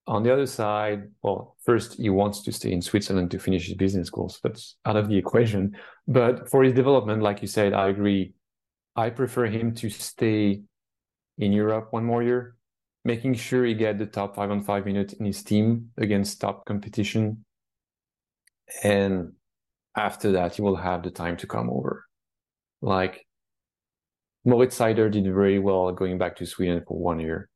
On 0.08 0.22
the 0.22 0.32
other 0.32 0.46
side, 0.46 1.08
well, 1.22 1.56
first 1.64 1.94
he 1.94 2.10
wants 2.10 2.42
to 2.42 2.52
stay 2.52 2.72
in 2.72 2.80
Switzerland 2.80 3.30
to 3.32 3.40
finish 3.40 3.66
his 3.66 3.74
business 3.74 4.08
course. 4.08 4.38
That's 4.42 4.76
out 4.84 4.96
of 4.96 5.08
the 5.08 5.16
equation. 5.16 5.76
But 6.06 6.48
for 6.48 6.62
his 6.62 6.74
development, 6.74 7.22
like 7.22 7.42
you 7.42 7.48
said, 7.48 7.72
I 7.72 7.88
agree. 7.88 8.34
I 8.94 9.10
prefer 9.10 9.46
him 9.46 9.74
to 9.74 9.90
stay 9.90 10.62
in 11.38 11.52
Europe 11.52 11.88
one 11.90 12.04
more 12.04 12.22
year, 12.22 12.56
making 13.04 13.34
sure 13.34 13.64
he 13.64 13.74
get 13.74 13.98
the 13.98 14.06
top 14.06 14.36
five 14.36 14.50
on 14.50 14.62
five 14.62 14.86
minutes 14.86 15.12
in 15.14 15.26
his 15.26 15.42
team 15.42 15.90
against 15.98 16.40
top 16.40 16.64
competition. 16.66 17.44
And 18.84 19.32
after 19.96 20.32
that, 20.32 20.54
he 20.54 20.62
will 20.62 20.76
have 20.76 21.02
the 21.02 21.10
time 21.10 21.36
to 21.38 21.46
come 21.46 21.68
over. 21.68 22.06
Like 22.80 23.26
Moritz 24.44 24.78
Seider 24.78 25.10
did 25.10 25.24
very 25.24 25.58
well 25.58 25.90
going 25.92 26.18
back 26.18 26.36
to 26.36 26.46
Sweden 26.46 26.82
for 26.86 26.96
one 26.96 27.18
year. 27.18 27.48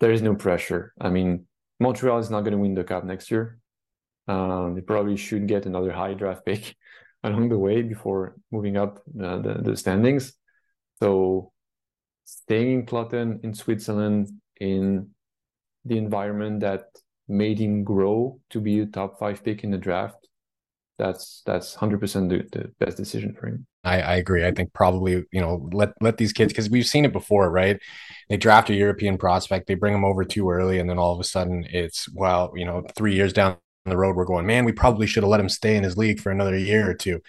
There 0.00 0.12
is 0.12 0.22
no 0.22 0.34
pressure. 0.34 0.92
I 1.00 1.10
mean, 1.10 1.46
Montreal 1.78 2.18
is 2.18 2.30
not 2.30 2.40
going 2.40 2.52
to 2.52 2.58
win 2.58 2.74
the 2.74 2.84
cup 2.84 3.04
next 3.04 3.30
year. 3.30 3.58
Um, 4.28 4.74
they 4.74 4.80
probably 4.80 5.16
should 5.16 5.46
get 5.46 5.66
another 5.66 5.92
high 5.92 6.14
draft 6.14 6.44
pick 6.44 6.76
along 7.22 7.48
the 7.48 7.58
way 7.58 7.82
before 7.82 8.36
moving 8.50 8.76
up 8.76 8.98
uh, 9.22 9.38
the, 9.40 9.60
the 9.62 9.76
standings. 9.76 10.32
So 11.00 11.52
staying 12.24 12.72
in 12.72 12.86
Kloten 12.86 13.42
in 13.44 13.54
Switzerland 13.54 14.30
in 14.60 15.10
the 15.84 15.98
environment 15.98 16.60
that 16.60 16.84
made 17.28 17.58
him 17.58 17.84
grow 17.84 18.40
to 18.50 18.60
be 18.60 18.80
a 18.80 18.86
top 18.86 19.18
five 19.18 19.42
pick 19.42 19.64
in 19.64 19.70
the 19.70 19.78
draft, 19.78 20.28
that's 20.98 21.42
that's 21.46 21.74
hundred 21.74 22.00
percent 22.00 22.28
the, 22.28 22.46
the 22.52 22.72
best 22.78 22.96
decision 22.96 23.34
for 23.34 23.48
him. 23.48 23.66
I, 23.82 24.00
I 24.00 24.14
agree. 24.16 24.46
I 24.46 24.52
think 24.52 24.72
probably 24.72 25.24
you 25.32 25.40
know 25.40 25.68
let 25.72 25.90
let 26.00 26.16
these 26.18 26.32
kids 26.32 26.52
because 26.52 26.70
we've 26.70 26.86
seen 26.86 27.04
it 27.04 27.12
before, 27.12 27.50
right? 27.50 27.80
They 28.28 28.36
draft 28.36 28.70
a 28.70 28.74
European 28.74 29.18
prospect, 29.18 29.66
they 29.66 29.74
bring 29.74 29.92
them 29.92 30.04
over 30.04 30.24
too 30.24 30.48
early, 30.50 30.78
and 30.78 30.88
then 30.88 30.98
all 30.98 31.12
of 31.12 31.20
a 31.20 31.24
sudden 31.24 31.66
it's 31.70 32.08
well, 32.14 32.52
you 32.54 32.64
know, 32.64 32.84
three 32.94 33.14
years 33.14 33.32
down 33.32 33.56
the 33.86 33.96
road, 33.96 34.16
we're 34.16 34.24
going, 34.24 34.46
man, 34.46 34.64
we 34.64 34.72
probably 34.72 35.06
should 35.06 35.22
have 35.22 35.30
let 35.30 35.40
him 35.40 35.48
stay 35.48 35.76
in 35.76 35.84
his 35.84 35.96
league 35.96 36.20
for 36.20 36.30
another 36.30 36.56
year 36.56 36.88
or 36.88 36.94
two. 36.94 37.20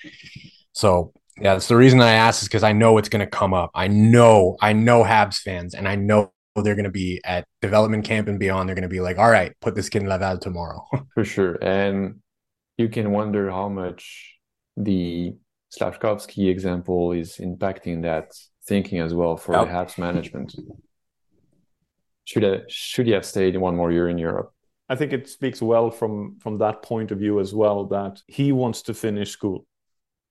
So 0.73 1.13
yeah, 1.37 1.53
that's 1.53 1.67
the 1.67 1.77
reason 1.77 2.01
I 2.01 2.11
asked 2.11 2.43
is 2.43 2.47
because 2.47 2.63
I 2.63 2.73
know 2.73 2.97
it's 2.97 3.09
going 3.09 3.25
to 3.25 3.29
come 3.29 3.53
up. 3.53 3.71
I 3.73 3.87
know, 3.87 4.57
I 4.61 4.73
know 4.73 5.03
Habs 5.03 5.39
fans, 5.39 5.73
and 5.73 5.87
I 5.87 5.95
know 5.95 6.31
they're 6.55 6.75
going 6.75 6.83
to 6.83 6.91
be 6.91 7.21
at 7.23 7.45
development 7.61 8.05
camp 8.05 8.27
and 8.27 8.37
beyond. 8.37 8.67
They're 8.67 8.75
going 8.75 8.83
to 8.83 8.89
be 8.89 8.99
like, 8.99 9.17
all 9.17 9.29
right, 9.29 9.53
put 9.61 9.75
this 9.75 9.89
kid 9.89 10.03
in 10.03 10.09
Laval 10.09 10.37
tomorrow. 10.37 10.85
For 11.13 11.23
sure. 11.23 11.57
And 11.61 12.19
you 12.77 12.89
can 12.89 13.11
wonder 13.11 13.49
how 13.49 13.69
much 13.69 14.35
the 14.75 15.33
Slafkovsky 15.77 16.49
example 16.49 17.11
is 17.11 17.37
impacting 17.37 18.01
that 18.03 18.33
thinking 18.65 18.99
as 18.99 19.13
well 19.13 19.37
for 19.37 19.55
oh. 19.55 19.59
yep. 19.59 19.67
the 19.67 19.73
Habs 19.73 19.97
management. 19.97 20.55
Should 22.25 22.43
have, 22.43 22.61
should 22.67 23.07
he 23.07 23.13
have 23.13 23.25
stayed 23.25 23.57
one 23.57 23.75
more 23.75 23.91
year 23.91 24.09
in 24.09 24.17
Europe? 24.17 24.53
I 24.89 24.95
think 24.95 25.13
it 25.13 25.29
speaks 25.29 25.61
well 25.61 25.89
from 25.89 26.37
from 26.39 26.57
that 26.57 26.83
point 26.83 27.11
of 27.11 27.17
view 27.17 27.39
as 27.39 27.53
well 27.53 27.85
that 27.87 28.21
he 28.27 28.51
wants 28.51 28.81
to 28.83 28.93
finish 28.93 29.31
school. 29.31 29.65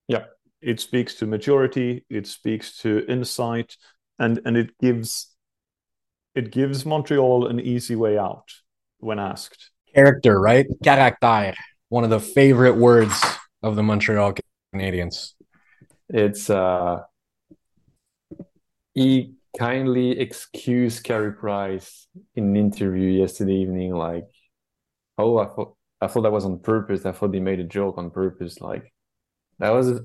Yeah 0.07 0.25
it 0.61 0.81
speaks 0.81 1.15
to 1.15 1.27
maturity 1.27 2.05
it 2.11 2.27
speaks 2.27 2.77
to 2.79 3.05
insight 3.09 3.77
and 4.19 4.41
and 4.45 4.57
it 4.57 4.77
gives 4.79 5.35
it 6.35 6.51
gives 6.51 6.85
montreal 6.85 7.47
an 7.47 7.61
easy 7.61 7.97
way 7.97 8.19
out 8.19 8.49
when 8.99 9.19
asked 9.19 9.71
character 9.95 10.41
right 10.41 10.67
caractère 10.85 11.55
one 11.89 12.05
of 12.05 12.11
the 12.11 12.21
favorite 12.21 12.77
words 12.77 13.21
of 13.63 13.77
the 13.77 13.83
montreal 13.83 14.33
canadiens 14.75 15.33
it's 16.09 16.51
uh 16.51 17.01
he 18.95 19.35
kindly 19.59 20.19
excused 20.19 21.05
Carey 21.05 21.33
Price 21.33 22.07
in 22.35 22.45
an 22.45 22.57
interview 22.57 23.11
yesterday 23.11 23.55
evening 23.55 23.95
like 23.95 24.27
oh 25.19 25.39
i 25.39 25.47
thought 25.47 25.75
i 26.01 26.07
thought 26.07 26.23
that 26.23 26.33
was 26.33 26.45
on 26.45 26.59
purpose. 26.59 27.05
I 27.05 27.13
thought 27.13 27.33
they 27.33 27.41
made 27.41 27.61
a 27.61 27.65
joke 27.65 27.99
on 27.99 28.11
purpose. 28.11 28.61
Like 28.61 28.93
that 29.59 29.71
was 29.71 30.01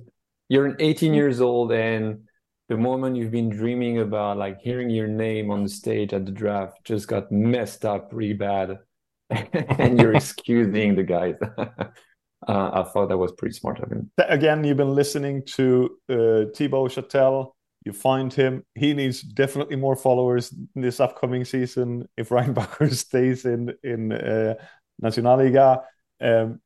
you're 0.50 0.76
18 0.80 1.12
mm. 1.12 1.16
years 1.16 1.42
old 1.42 1.72
and 1.72 2.28
the 2.68 2.78
moment 2.78 3.16
you've 3.16 3.32
been 3.32 3.50
dreaming 3.50 4.00
about 4.00 4.38
like 4.38 4.60
hearing 4.60 4.90
your 4.90 5.08
name 5.08 5.52
on 5.52 5.64
the 5.64 5.70
stage 5.70 6.14
at 6.14 6.26
the 6.26 6.32
draft 6.32 6.84
just 6.84 7.08
got 7.08 7.32
messed 7.32 7.86
up 7.86 8.10
really 8.12 8.34
bad. 8.34 8.80
And 9.30 10.00
you're 10.00 10.16
excusing 10.16 10.96
the 10.96 11.04
guys 11.04 11.36
uh, 12.48 12.70
i 12.74 12.84
thought 12.84 13.10
that 13.10 13.18
was 13.18 13.32
pretty 13.34 13.54
smart 13.54 13.80
of 13.80 13.92
him 13.92 14.12
again 14.18 14.64
you've 14.64 14.78
been 14.78 14.96
listening 14.96 15.44
to 15.46 15.98
uh, 16.10 16.46
Thibaud 16.56 16.90
Chatel 16.90 17.52
you 17.86 17.94
find 17.94 18.34
him 18.34 18.64
he 18.76 18.94
needs 18.94 19.22
definitely 19.22 19.76
more 19.76 19.96
followers 19.96 20.54
this 20.76 21.00
upcoming 21.00 21.46
season 21.46 22.08
if 22.18 22.30
reinbacher 22.36 22.94
stays 22.94 23.46
in 23.46 23.74
in 23.84 24.12
uh, 24.12 24.56
nationalliga 25.02 25.84
um, 26.22 26.60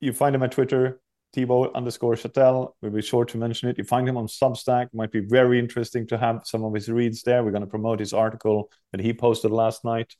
you 0.00 0.12
find 0.12 0.34
him 0.34 0.42
at 0.42 0.52
twitter 0.52 1.00
Thibaud 1.34 1.74
underscore 1.74 2.14
Chatel. 2.14 2.72
We'll 2.82 2.92
be 2.92 3.02
sure 3.02 3.24
to 3.24 3.38
mention 3.38 3.68
it. 3.68 3.78
You 3.78 3.84
find 3.84 4.08
him 4.08 4.16
on 4.16 4.26
Substack. 4.26 4.88
Might 4.92 5.12
be 5.12 5.20
very 5.20 5.58
interesting 5.58 6.06
to 6.08 6.18
have 6.18 6.42
some 6.44 6.64
of 6.64 6.74
his 6.74 6.88
reads 6.88 7.22
there. 7.22 7.42
We're 7.42 7.52
going 7.52 7.62
to 7.62 7.66
promote 7.66 8.00
his 8.00 8.12
article 8.12 8.70
that 8.92 9.00
he 9.00 9.12
posted 9.14 9.50
last 9.50 9.84
night. 9.84 10.14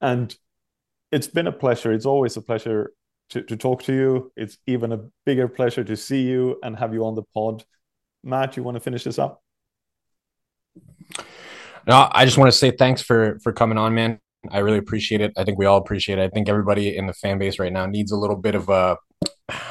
And 0.00 0.34
it's 1.12 1.28
been 1.28 1.46
a 1.46 1.52
pleasure. 1.52 1.92
It's 1.92 2.06
always 2.06 2.36
a 2.36 2.42
pleasure 2.42 2.92
to, 3.30 3.42
to 3.42 3.56
talk 3.56 3.82
to 3.84 3.92
you. 3.92 4.32
It's 4.36 4.58
even 4.66 4.92
a 4.92 5.00
bigger 5.24 5.48
pleasure 5.48 5.84
to 5.84 5.96
see 5.96 6.22
you 6.22 6.58
and 6.62 6.76
have 6.76 6.92
you 6.92 7.04
on 7.04 7.14
the 7.14 7.22
pod. 7.34 7.64
Matt, 8.22 8.56
you 8.56 8.62
want 8.62 8.76
to 8.76 8.80
finish 8.80 9.04
this 9.04 9.18
up? 9.18 9.42
No, 11.86 12.08
I 12.12 12.24
just 12.24 12.36
want 12.36 12.52
to 12.52 12.56
say 12.56 12.70
thanks 12.70 13.02
for 13.02 13.38
for 13.42 13.52
coming 13.52 13.78
on, 13.78 13.94
man. 13.94 14.20
I 14.50 14.58
really 14.58 14.78
appreciate 14.78 15.20
it. 15.20 15.32
I 15.36 15.44
think 15.44 15.58
we 15.58 15.66
all 15.66 15.78
appreciate 15.78 16.18
it. 16.18 16.22
I 16.22 16.28
think 16.28 16.48
everybody 16.48 16.96
in 16.96 17.06
the 17.06 17.12
fan 17.12 17.38
base 17.38 17.58
right 17.58 17.72
now 17.72 17.86
needs 17.86 18.12
a 18.12 18.16
little 18.16 18.36
bit 18.36 18.54
of 18.54 18.68
a 18.68 18.96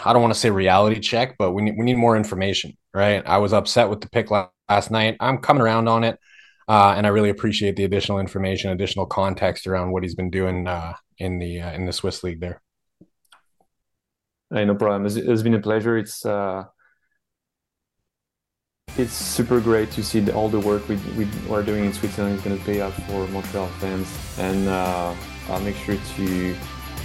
I 0.04 0.13
don't 0.13 0.22
want 0.22 0.34
to 0.34 0.39
say 0.39 0.50
reality 0.50 1.00
check, 1.00 1.36
but 1.38 1.52
we 1.52 1.62
need 1.62 1.76
we 1.78 1.86
need 1.86 1.98
more 1.98 2.17
information, 2.17 2.78
right? 2.93 3.26
I 3.26 3.38
was 3.38 3.54
upset 3.54 3.89
with 3.89 4.02
the 4.02 4.10
pick 4.10 4.30
last 4.32 4.91
night. 4.91 5.17
I'm 5.19 5.38
coming 5.38 5.62
around 5.62 5.88
on 5.88 6.04
it, 6.04 6.19
uh, 6.67 6.93
and 6.98 7.06
I 7.06 7.10
really 7.10 7.30
appreciate 7.30 7.76
the 7.76 7.84
additional 7.84 8.19
information, 8.19 8.72
additional 8.72 9.06
context 9.06 9.67
around 9.67 9.91
what 9.91 10.04
he's 10.04 10.15
been 10.15 10.30
doing 10.30 10.67
uh, 10.67 10.93
in 11.17 11.39
the 11.39 11.62
uh, 11.62 11.72
in 11.74 11.86
the 11.86 11.93
Swiss 11.93 12.24
league 12.24 12.41
there. 12.41 12.62
Hey, 14.52 14.66
no 14.66 14.76
problem. 14.76 15.06
It's, 15.06 15.16
it's 15.16 15.44
been 15.44 15.54
a 15.54 15.60
pleasure. 15.62 15.98
It's 15.98 16.26
uh, 16.26 16.66
it's 18.98 19.14
super 19.14 19.60
great 19.60 19.92
to 19.92 20.04
see 20.04 20.20
the, 20.20 20.34
all 20.34 20.50
the 20.50 20.60
work 20.60 20.88
we, 20.90 20.96
we 21.16 21.28
are 21.52 21.62
doing 21.62 21.86
in 21.86 21.94
Switzerland 21.94 22.38
is 22.38 22.44
going 22.44 22.58
to 22.58 22.66
pay 22.66 22.82
off 22.82 22.96
for 23.08 23.28
Montreal 23.28 23.68
fans, 23.80 24.08
and 24.40 24.68
uh, 24.68 25.16
I'll 25.50 25.62
make 25.62 25.76
sure 25.76 25.96
to 25.96 26.56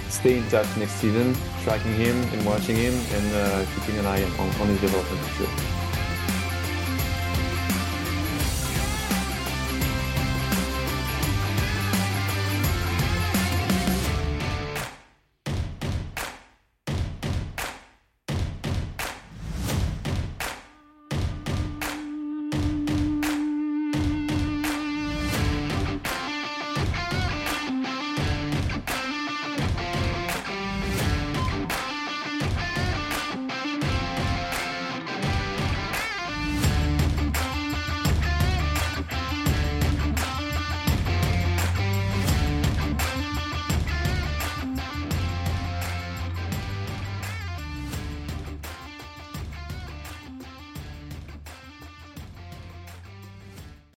stay 0.09 0.39
in 0.39 0.47
touch 0.49 0.67
next 0.77 0.93
season, 0.93 1.35
tracking 1.63 1.93
him 1.93 2.15
and 2.33 2.45
watching 2.45 2.75
him 2.75 2.93
and 2.93 3.35
uh, 3.35 3.65
keeping 3.75 3.99
an 3.99 4.05
eye 4.07 4.23
on, 4.23 4.49
on 4.61 4.67
his 4.67 4.81
development 4.81 5.21
for 5.21 5.43
sure. 5.43 5.84